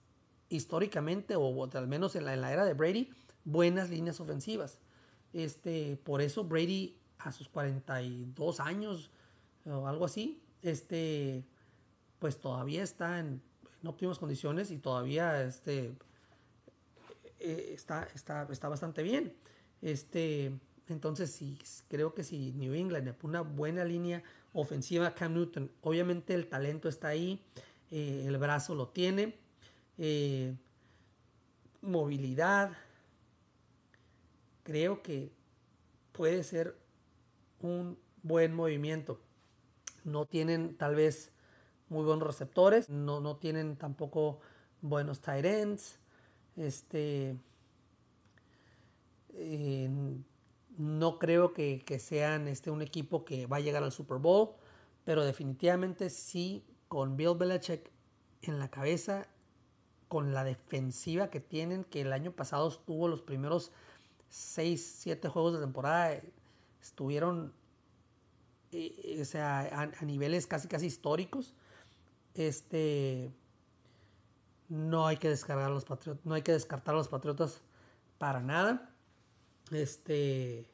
históricamente, 0.53 1.35
o, 1.37 1.71
al 1.73 1.87
menos 1.87 2.15
en 2.17 2.25
la, 2.25 2.35
en 2.35 2.41
la, 2.41 2.53
era 2.53 2.65
de 2.65 2.75
Brady, 2.75 3.11
buenas 3.45 3.91
líneas 3.91 4.21
ofensivas. 4.21 4.79
Este, 5.33 5.97
por 6.05 6.21
eso 6.21 6.45
Brady 6.45 6.99
a 7.19 7.33
sus 7.33 7.49
42 7.49 8.61
años 8.61 9.11
o 9.65 9.87
algo 9.87 10.05
así, 10.05 10.43
este, 10.63 11.45
pues 12.19 12.39
todavía 12.39 12.83
está 12.83 13.21
en, 13.21 13.43
óptimas 13.85 14.19
condiciones 14.19 14.71
y 14.71 14.79
todavía 14.79 15.43
este, 15.43 15.93
eh, 17.41 17.71
está, 17.75 18.09
está, 18.15 18.47
está 18.51 18.69
bastante 18.69 19.03
bien. 19.03 19.35
Este, 19.81 20.53
entonces, 20.89 21.33
sí, 21.33 21.59
creo 21.89 22.15
que 22.15 22.23
si 22.23 22.53
New 22.53 22.75
England 22.75 23.15
una 23.23 23.41
buena 23.41 23.85
línea 23.85 24.23
ofensiva, 24.53 25.15
Cam 25.15 25.35
Newton, 25.35 25.71
obviamente 25.81 26.35
el 26.35 26.47
talento 26.47 26.89
está 26.89 27.09
ahí, 27.09 27.43
eh, 27.91 28.25
el 28.27 28.37
brazo 28.39 28.75
lo 28.75 28.89
tiene, 28.89 29.37
eh, 30.05 30.57
movilidad. 31.81 32.73
Creo 34.65 35.01
que 35.01 35.31
puede 36.11 36.43
ser 36.43 36.77
un 37.61 37.97
buen 38.25 38.53
movimiento. 38.53 39.21
No 40.03 40.27
tienen 40.27 40.77
tal 40.77 40.97
vez 40.97 41.31
muy 41.89 42.05
buenos 42.05 42.27
receptores, 42.27 42.91
no, 42.91 43.21
no 43.21 43.37
tienen 43.37 43.77
tampoco 43.77 44.41
buenos 44.81 45.21
tight 45.21 45.45
ends. 45.45 46.01
Este, 46.57 47.37
no 50.79 51.19
creo 51.21 51.53
que, 51.53 51.85
que, 51.85 52.01
sean 52.01 52.49
este, 52.49 52.73
un 52.73 52.83
equipo 52.83 53.25
que 53.25 53.47
va 53.47 53.59
a 53.59 53.61
llegar 53.61 53.85
al 53.85 53.93
Super 53.93 54.19
Bowl, 54.19 54.57
pero 55.05 55.25
definitivamente 55.25 56.11
sí, 56.11 56.65
con 56.89 57.17
Bill 57.17 57.37
Belichick 57.37 57.89
en 58.43 58.59
la 58.59 58.69
cabeza 58.69 59.29
con 60.13 60.35
la 60.35 60.45
defensiva 60.45 61.31
que 61.31 61.41
tienen, 61.41 61.85
que 61.85 62.03
el 62.03 62.13
año 62.13 62.33
pasado 62.33 62.69
estuvo 62.69 63.09
los 63.09 63.23
primeros 63.23 63.73
6, 64.29 64.97
7 64.99 65.27
juegos 65.31 65.55
de 65.55 65.61
temporada, 65.61 66.21
estuvieron 66.83 67.55
eh, 68.73 69.21
o 69.23 69.25
sea, 69.25 69.61
a, 69.73 70.05
niveles 70.05 70.47
casi 70.47 70.69
casi 70.69 70.85
históricos. 70.85 71.55
Este 72.35 73.33
no 74.69 75.07
hay 75.07 75.17
que 75.17 75.31
descargar 75.31 75.71
los 75.71 75.87
patriotas, 75.87 76.27
no 76.27 76.35
hay 76.35 76.43
que 76.43 76.53
descartar 76.53 76.95
a 76.95 76.99
los 76.99 77.09
patriotas 77.09 77.63
para 78.19 78.43
nada. 78.43 78.95
Este 79.71 80.71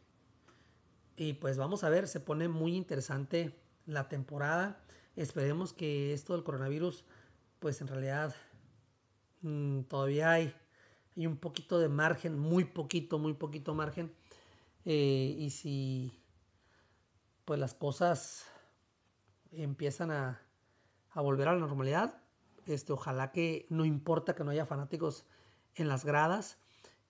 y 1.14 1.34
pues 1.34 1.58
vamos 1.58 1.84
a 1.84 1.90
ver, 1.90 2.08
se 2.08 2.18
pone 2.18 2.48
muy 2.48 2.74
interesante 2.74 3.56
la 3.86 4.08
temporada. 4.08 4.80
Esperemos 5.14 5.72
que 5.72 6.12
esto 6.12 6.32
del 6.32 6.42
coronavirus 6.42 7.04
pues 7.60 7.80
en 7.80 7.86
realidad 7.86 8.34
Mm, 9.42 9.82
todavía 9.82 10.32
hay, 10.32 10.54
hay, 11.16 11.26
un 11.26 11.36
poquito 11.36 11.78
de 11.78 11.88
margen, 11.88 12.38
muy 12.38 12.64
poquito, 12.64 13.18
muy 13.18 13.34
poquito 13.34 13.74
margen. 13.74 14.12
Eh, 14.84 15.36
y 15.38 15.50
si 15.50 16.12
pues 17.44 17.58
las 17.58 17.74
cosas 17.74 18.46
empiezan 19.52 20.10
a, 20.10 20.40
a, 21.10 21.20
volver 21.20 21.48
a 21.48 21.54
la 21.54 21.60
normalidad, 21.60 22.22
este, 22.66 22.92
ojalá 22.92 23.32
que 23.32 23.66
no 23.70 23.84
importa 23.84 24.34
que 24.34 24.44
no 24.44 24.50
haya 24.50 24.66
fanáticos 24.66 25.24
en 25.74 25.88
las 25.88 26.04
gradas. 26.04 26.58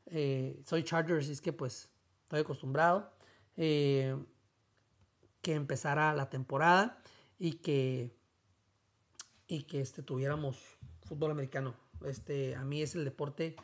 Eh, 0.06 0.62
soy 0.64 0.84
Chargers, 0.84 1.28
y 1.28 1.32
es 1.32 1.40
que 1.40 1.52
pues 1.52 1.90
estoy 2.22 2.40
acostumbrado. 2.40 3.12
Eh, 3.56 4.16
que 5.42 5.54
empezara 5.54 6.12
la 6.14 6.30
temporada 6.30 7.00
y 7.38 7.54
que, 7.54 8.14
y 9.46 9.62
que 9.62 9.80
este, 9.80 10.02
tuviéramos 10.02 10.58
fútbol 11.02 11.30
americano 11.30 11.74
este, 12.04 12.54
a 12.56 12.64
mí 12.64 12.82
es 12.82 12.94
el 12.94 13.04
deporte 13.04 13.56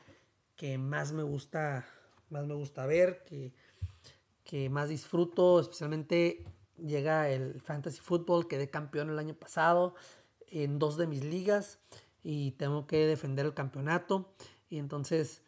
que 0.57 0.79
más 0.79 1.13
me 1.13 1.23
gusta, 1.23 1.87
más 2.31 2.47
me 2.47 2.55
gusta 2.55 2.87
ver, 2.87 3.25
que, 3.25 3.53
que 4.45 4.69
más 4.71 4.89
disfruto, 4.89 5.61
especialmente 5.61 6.45
llega 6.79 7.29
el 7.29 7.61
fantasy 7.61 8.01
football, 8.01 8.49
quedé 8.49 8.71
campeón 8.71 9.11
el 9.11 9.19
año 9.19 9.35
pasado 9.35 9.95
en 10.49 10.79
dos 10.79 10.97
de 10.97 11.07
mis 11.07 11.25
ligas 11.25 11.79
y 12.23 12.53
tengo 12.53 12.87
que 12.87 13.07
defender 13.07 13.47
el 13.47 13.55
campeonato 13.55 14.33
y 14.69 14.79
entonces 14.79 15.43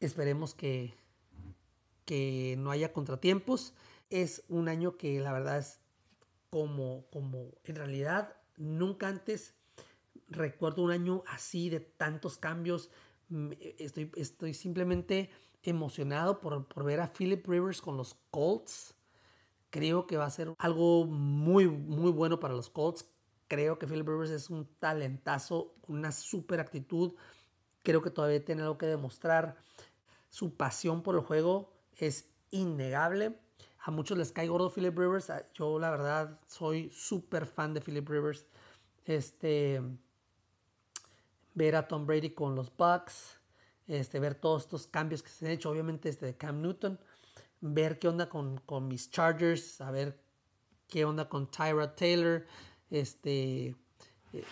esperemos 0.00 0.54
que, 0.54 0.94
que 2.04 2.56
no 2.58 2.70
haya 2.70 2.92
contratiempos. 2.92 3.74
Es 4.10 4.44
un 4.48 4.68
año 4.68 4.96
que 4.96 5.20
la 5.20 5.32
verdad 5.32 5.58
es 5.58 5.80
como, 6.50 7.06
como 7.10 7.52
en 7.64 7.76
realidad 7.76 8.36
nunca 8.56 9.08
antes 9.08 9.54
recuerdo 10.28 10.82
un 10.82 10.90
año 10.90 11.22
así 11.26 11.70
de 11.70 11.80
tantos 11.80 12.38
cambios. 12.38 12.90
Mm, 13.28 13.52
estoy, 13.78 14.10
estoy 14.16 14.54
simplemente 14.54 15.30
emocionado 15.62 16.40
por, 16.40 16.66
por 16.68 16.84
ver 16.84 17.00
a 17.00 17.12
Philip 17.12 17.46
Rivers 17.46 17.80
con 17.80 17.96
los 17.96 18.14
Colts. 18.30 18.94
Creo 19.70 20.06
que 20.06 20.16
va 20.16 20.26
a 20.26 20.30
ser 20.30 20.54
algo 20.58 21.06
muy, 21.06 21.68
muy 21.68 22.10
bueno 22.10 22.40
para 22.40 22.54
los 22.54 22.70
Colts. 22.70 23.08
Creo 23.48 23.78
que 23.78 23.86
Philip 23.86 24.08
Rivers 24.08 24.30
es 24.30 24.50
un 24.50 24.66
talentazo, 24.78 25.74
una 25.86 26.12
super 26.12 26.60
actitud. 26.60 27.14
Creo 27.82 28.02
que 28.02 28.10
todavía 28.10 28.44
tiene 28.44 28.62
algo 28.62 28.78
que 28.78 28.86
demostrar. 28.86 29.56
Su 30.30 30.56
pasión 30.56 31.02
por 31.02 31.14
el 31.14 31.20
juego 31.22 31.72
es 31.96 32.28
innegable. 32.50 33.38
A 33.78 33.90
muchos 33.90 34.18
les 34.18 34.32
cae 34.32 34.48
gordo 34.48 34.70
Philip 34.70 34.98
Rivers. 34.98 35.30
Yo 35.54 35.78
la 35.78 35.90
verdad 35.90 36.40
soy 36.48 36.90
súper 36.90 37.46
fan 37.46 37.72
de 37.72 37.80
Philip 37.80 38.08
Rivers. 38.08 38.46
Este, 39.04 39.80
ver 41.56 41.74
a 41.74 41.88
Tom 41.88 42.06
Brady 42.06 42.30
con 42.30 42.54
los 42.54 42.70
Bucks, 42.76 43.40
este, 43.88 44.20
ver 44.20 44.34
todos 44.34 44.64
estos 44.64 44.86
cambios 44.86 45.22
que 45.22 45.30
se 45.30 45.46
han 45.46 45.52
hecho, 45.52 45.70
obviamente 45.70 46.08
este 46.08 46.26
de 46.26 46.36
Cam 46.36 46.60
Newton, 46.60 47.00
ver 47.60 47.98
qué 47.98 48.08
onda 48.08 48.28
con, 48.28 48.58
con 48.58 48.86
mis 48.86 49.10
Chargers, 49.10 49.80
a 49.80 49.90
ver 49.90 50.20
qué 50.86 51.04
onda 51.04 51.28
con 51.28 51.50
Tyra 51.50 51.96
Taylor, 51.96 52.46
este, 52.90 53.74
eh, 54.32 54.44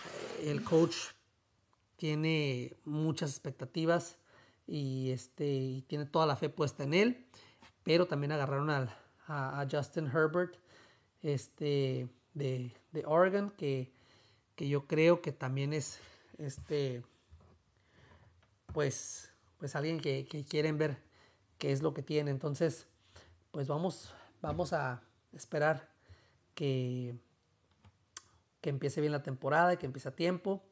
el 0.43 0.63
coach 0.63 0.95
tiene 1.95 2.75
muchas 2.85 3.29
expectativas 3.29 4.17
y, 4.67 5.11
este, 5.11 5.83
tiene 5.87 6.05
toda 6.07 6.25
la 6.25 6.35
fe 6.35 6.49
puesta 6.49 6.83
en 6.83 6.95
él, 6.95 7.27
pero 7.83 8.07
también 8.07 8.31
agarraron 8.31 8.71
al, 8.71 8.89
a, 9.27 9.65
Justin 9.71 10.07
Herbert 10.07 10.57
este, 11.21 12.09
de, 12.33 12.71
de 12.91 13.05
Oregon, 13.05 13.51
que, 13.51 13.93
que, 14.55 14.67
yo 14.67 14.87
creo 14.87 15.21
que 15.21 15.31
también 15.31 15.71
es 15.71 15.99
este, 16.37 17.03
pues, 18.73 19.31
pues 19.57 19.75
alguien 19.75 19.99
que, 19.99 20.25
quieren 20.49 20.77
ver 20.77 20.97
qué 21.57 21.71
es 21.71 21.81
lo 21.81 21.93
que 21.93 22.01
tiene. 22.01 22.31
Entonces, 22.31 22.87
pues 23.51 23.67
vamos, 23.67 24.13
vamos 24.41 24.73
a 24.73 25.01
esperar 25.33 25.89
que, 26.53 27.15
que 28.61 28.69
empiece 28.69 29.01
bien 29.01 29.13
la 29.13 29.23
temporada, 29.23 29.77
que 29.77 29.85
empiece 29.85 30.09
a 30.09 30.15
tiempo. 30.15 30.63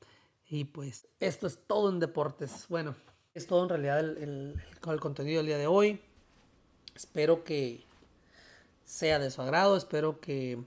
Y 0.49 0.65
pues 0.65 1.07
esto 1.19 1.47
es 1.47 1.59
todo 1.65 1.89
en 1.89 1.99
deportes. 1.99 2.65
Bueno, 2.69 2.95
es 3.33 3.47
todo 3.47 3.63
en 3.63 3.69
realidad 3.69 3.99
el, 3.99 4.61
el, 4.85 4.99
contenido 4.99 5.37
del 5.37 5.47
día 5.47 5.57
de 5.57 5.67
hoy. 5.67 6.01
Espero 6.95 7.43
que 7.43 7.83
sea 8.85 9.17
de 9.17 9.31
su 9.31 9.41
agrado, 9.41 9.75
espero 9.75 10.19
que 10.19 10.63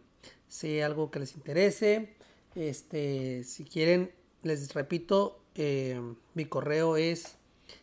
sea 0.48 0.86
algo 0.86 1.10
que 1.10 1.20
les 1.20 1.34
interese. 1.36 2.16
Este, 2.54 3.44
si 3.44 3.64
quieren, 3.64 4.12
les 4.42 4.74
repito, 4.74 5.40
eh, 5.54 6.00
mi 6.34 6.44
correo 6.44 6.96
es 6.96 7.36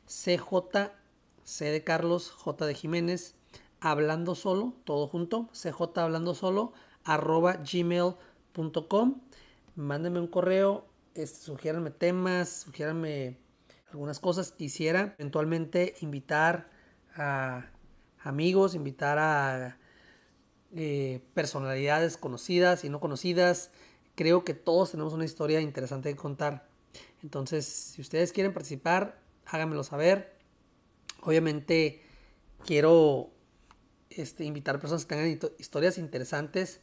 cj, 0.07 0.91
c 1.43 1.65
de 1.65 1.83
Carlos, 1.83 2.31
j 2.31 2.73
Jiménez, 2.73 3.35
hablando 3.79 4.35
solo, 4.35 4.73
todo 4.85 5.07
junto, 5.07 5.49
cj 5.53 5.99
hablando 5.99 6.35
solo, 6.35 6.73
arroba 7.03 7.57
gmail.com. 7.57 9.21
Mándenme 9.75 10.19
un 10.19 10.27
correo, 10.27 10.85
este, 11.15 11.51
temas, 11.91 12.49
sugiéranme 12.49 13.37
algunas 13.91 14.19
cosas. 14.19 14.51
Quisiera 14.51 15.15
eventualmente 15.17 15.95
invitar 16.01 16.69
a 17.15 17.65
amigos, 18.19 18.75
invitar 18.75 19.19
a 19.19 19.77
eh, 20.75 21.21
personalidades 21.33 22.17
conocidas 22.17 22.83
y 22.83 22.89
no 22.89 22.99
conocidas. 22.99 23.71
Creo 24.15 24.43
que 24.43 24.53
todos 24.53 24.91
tenemos 24.91 25.13
una 25.13 25.25
historia 25.25 25.61
interesante 25.61 26.09
que 26.09 26.15
contar. 26.15 26.67
Entonces, 27.23 27.65
si 27.65 28.01
ustedes 28.01 28.31
quieren 28.31 28.53
participar, 28.53 29.19
háganmelo 29.45 29.83
saber. 29.83 30.37
Obviamente, 31.21 32.01
quiero 32.65 33.31
este, 34.09 34.45
invitar 34.45 34.79
personas 34.79 35.05
que 35.05 35.15
tengan 35.15 35.51
historias 35.57 35.97
interesantes 35.97 36.81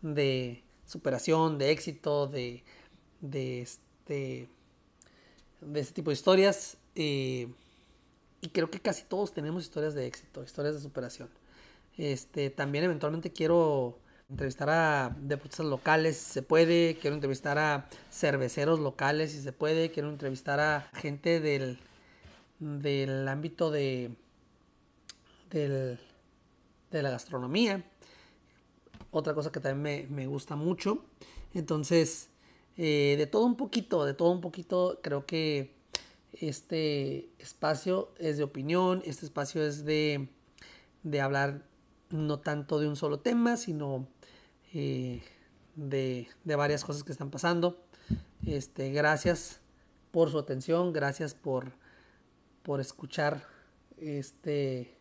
de 0.00 0.64
superación, 0.86 1.58
de 1.58 1.70
éxito, 1.70 2.26
de, 2.26 2.64
de, 3.20 3.62
este, 3.62 4.48
de 5.60 5.80
este 5.80 5.94
tipo 5.94 6.10
de 6.10 6.14
historias. 6.14 6.78
Eh, 6.94 7.52
y 8.40 8.48
creo 8.48 8.70
que 8.70 8.80
casi 8.80 9.04
todos 9.04 9.32
tenemos 9.32 9.64
historias 9.64 9.94
de 9.94 10.06
éxito, 10.06 10.42
historias 10.42 10.74
de 10.74 10.80
superación. 10.80 11.28
Este, 11.96 12.48
también 12.48 12.84
eventualmente 12.84 13.32
quiero 13.32 13.98
entrevistar 14.30 14.70
a 14.70 15.16
deportistas 15.20 15.66
locales 15.66 16.16
si 16.16 16.32
se 16.32 16.42
puede, 16.42 16.96
quiero 17.00 17.16
entrevistar 17.16 17.58
a 17.58 17.88
cerveceros 18.10 18.78
locales 18.78 19.32
si 19.32 19.42
se 19.42 19.52
puede, 19.52 19.90
quiero 19.90 20.08
entrevistar 20.08 20.60
a 20.60 20.88
gente 20.94 21.40
del, 21.40 21.78
del 22.60 23.26
ámbito 23.26 23.70
de, 23.70 24.12
del, 25.50 25.98
de 26.90 27.02
la 27.02 27.10
gastronomía. 27.10 27.84
Otra 29.10 29.34
cosa 29.34 29.50
que 29.50 29.58
también 29.58 30.06
me, 30.14 30.26
gusta 30.28 30.54
mucho. 30.54 31.04
Entonces, 31.52 32.28
eh, 32.76 33.16
de 33.18 33.26
todo 33.26 33.44
un 33.44 33.56
poquito, 33.56 34.04
de 34.04 34.14
todo 34.14 34.30
un 34.30 34.40
poquito, 34.40 35.00
creo 35.02 35.26
que 35.26 35.74
este 36.32 37.28
espacio 37.40 38.12
es 38.18 38.38
de 38.38 38.44
opinión, 38.44 39.02
este 39.04 39.26
espacio 39.26 39.64
es 39.64 39.84
de, 39.84 40.28
de 41.02 41.20
hablar 41.20 41.64
no 42.10 42.38
tanto 42.38 42.78
de 42.78 42.86
un 42.86 42.94
solo 42.94 43.18
tema, 43.18 43.56
sino 43.56 44.06
eh, 44.72 45.22
de, 45.76 46.28
de, 46.44 46.56
varias 46.56 46.84
cosas 46.84 47.04
que 47.04 47.12
están 47.12 47.30
pasando. 47.30 47.84
Este, 48.46 48.90
gracias 48.90 49.60
por 50.10 50.30
su 50.30 50.38
atención, 50.38 50.92
gracias 50.92 51.34
por, 51.34 51.72
por 52.62 52.80
escuchar 52.80 53.46
este, 53.98 54.96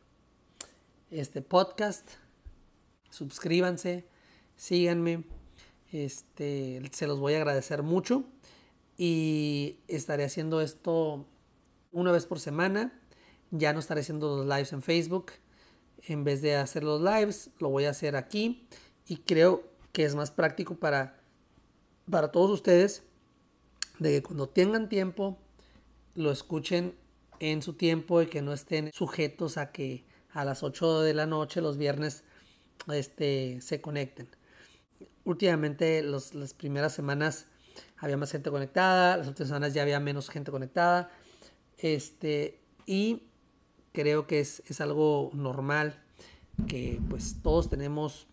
este 1.09 1.41
podcast. 1.41 2.09
Suscríbanse, 3.09 4.05
síganme. 4.55 5.23
Este, 5.91 6.81
se 6.91 7.07
los 7.07 7.19
voy 7.19 7.33
a 7.33 7.37
agradecer 7.37 7.83
mucho. 7.83 8.23
Y 8.97 9.79
estaré 9.87 10.25
haciendo 10.25 10.61
esto 10.61 11.25
una 11.91 12.11
vez 12.11 12.25
por 12.25 12.39
semana. 12.39 12.93
Ya 13.51 13.73
no 13.73 13.79
estaré 13.79 14.01
haciendo 14.01 14.37
los 14.37 14.45
lives 14.45 14.73
en 14.73 14.81
Facebook. 14.81 15.31
En 16.03 16.23
vez 16.23 16.41
de 16.41 16.55
hacer 16.55 16.83
los 16.83 17.01
lives, 17.01 17.49
lo 17.59 17.69
voy 17.69 17.85
a 17.85 17.91
hacer 17.91 18.15
aquí. 18.15 18.67
Y 19.09 19.17
creo 19.17 19.63
que 19.91 20.05
es 20.05 20.15
más 20.15 20.29
práctico 20.29 20.75
para, 20.75 21.19
para 22.09 22.31
todos 22.31 22.51
ustedes. 22.51 23.03
De 23.97 24.11
que 24.11 24.23
cuando 24.23 24.47
tengan 24.47 24.87
tiempo, 24.87 25.37
lo 26.15 26.31
escuchen 26.31 26.95
en 27.39 27.61
su 27.61 27.73
tiempo 27.73 28.21
y 28.21 28.27
que 28.27 28.41
no 28.41 28.53
estén 28.53 28.91
sujetos 28.93 29.57
a 29.57 29.71
que 29.71 30.05
a 30.31 30.45
las 30.45 30.61
8 30.61 31.01
de 31.01 31.13
la 31.15 31.25
noche 31.25 31.59
los 31.59 31.77
viernes 31.77 32.23
este, 32.87 33.59
se 33.61 33.81
conecten. 33.81 34.29
Últimamente 35.25 36.01
las 36.03 36.53
primeras 36.53 36.93
semanas 36.93 37.47
había 37.97 38.15
más 38.15 38.31
gente 38.31 38.51
conectada, 38.51 39.17
las 39.17 39.27
últimas 39.27 39.49
semanas 39.49 39.73
ya 39.73 39.81
había 39.81 39.99
menos 39.99 40.29
gente 40.29 40.51
conectada. 40.51 41.11
Este, 41.79 42.61
y 42.85 43.23
creo 43.91 44.27
que 44.27 44.39
es, 44.39 44.61
es 44.67 44.81
algo 44.81 45.31
normal 45.33 45.99
que 46.67 47.01
pues 47.09 47.37
todos 47.41 47.69
tenemos 47.69 48.28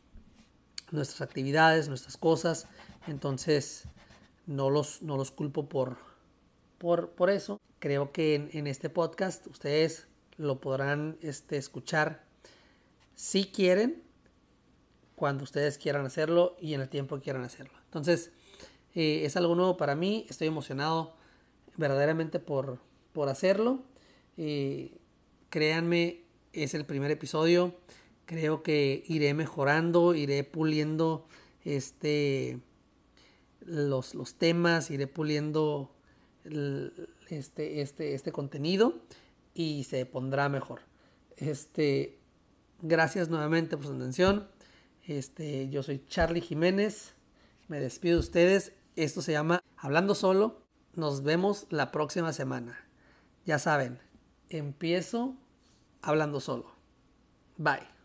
nuestras 0.91 1.21
actividades, 1.21 1.89
nuestras 1.89 2.17
cosas, 2.17 2.69
entonces 3.07 3.85
no 4.47 4.71
los, 4.71 5.03
no 5.03 5.17
los 5.17 5.31
culpo 5.31 5.69
por, 5.69 5.97
por, 6.79 7.11
por 7.11 7.31
eso. 7.31 7.61
Creo 7.79 8.13
que 8.13 8.49
en, 8.53 8.67
este 8.67 8.89
podcast 8.89 9.47
ustedes 9.47 10.07
lo 10.37 10.61
podrán 10.61 11.19
este, 11.21 11.57
escuchar 11.57 12.25
si 13.15 13.45
quieren, 13.45 14.03
cuando 15.15 15.45
ustedes 15.45 15.79
quieran 15.79 16.05
hacerlo 16.05 16.57
y 16.61 16.75
en 16.75 16.83
el 16.83 16.89
tiempo 16.89 17.17
que 17.17 17.23
quieran 17.23 17.43
hacerlo. 17.43 17.73
Entonces, 17.85 18.31
eh, 18.95 19.25
es 19.25 19.37
algo 19.37 19.55
nuevo 19.55 19.77
para 19.77 19.95
mí, 19.95 20.27
estoy 20.29 20.49
emocionado 20.49 21.15
verdaderamente 21.77 22.39
por, 22.39 22.79
por 23.13 23.29
hacerlo. 23.29 23.83
Eh, 24.37 24.99
créanme, 25.49 26.23
es 26.53 26.75
el 26.75 26.85
primer 26.85 27.11
episodio. 27.11 27.75
Creo 28.27 28.63
que 28.63 29.05
iré 29.07 29.35
mejorando, 29.35 30.15
iré 30.15 30.45
puliendo 30.45 31.27
este, 31.65 32.61
los, 33.61 34.15
los 34.15 34.35
temas, 34.35 34.91
iré 34.91 35.07
puliendo 35.07 35.95
este, 37.29 37.81
este, 37.81 38.15
este 38.15 38.33
contenido 38.33 38.95
y 39.55 39.85
se 39.85 40.07
pondrá 40.07 40.49
mejor. 40.49 40.81
Este, 41.37 42.19
gracias 42.83 43.29
nuevamente 43.29 43.77
por 43.77 43.87
su 43.87 43.95
atención. 43.95 44.49
Este, 45.07 45.69
yo 45.69 45.83
soy 45.83 46.05
Charlie 46.07 46.41
Jiménez. 46.41 47.15
Me 47.69 47.81
despido 47.81 48.15
de 48.15 48.21
ustedes. 48.21 48.73
Esto 48.97 49.23
se 49.23 49.33
llama 49.33 49.61
Hablando 49.77 50.15
Solo. 50.15 50.63
Nos 50.95 51.23
vemos 51.23 51.67
la 51.71 51.93
próxima 51.93 52.33
semana. 52.33 52.87
Ya 53.45 53.59
saben, 53.59 54.01
empiezo 54.49 55.37
hablando 56.03 56.41
solo. 56.41 56.73
Bye. 57.57 57.96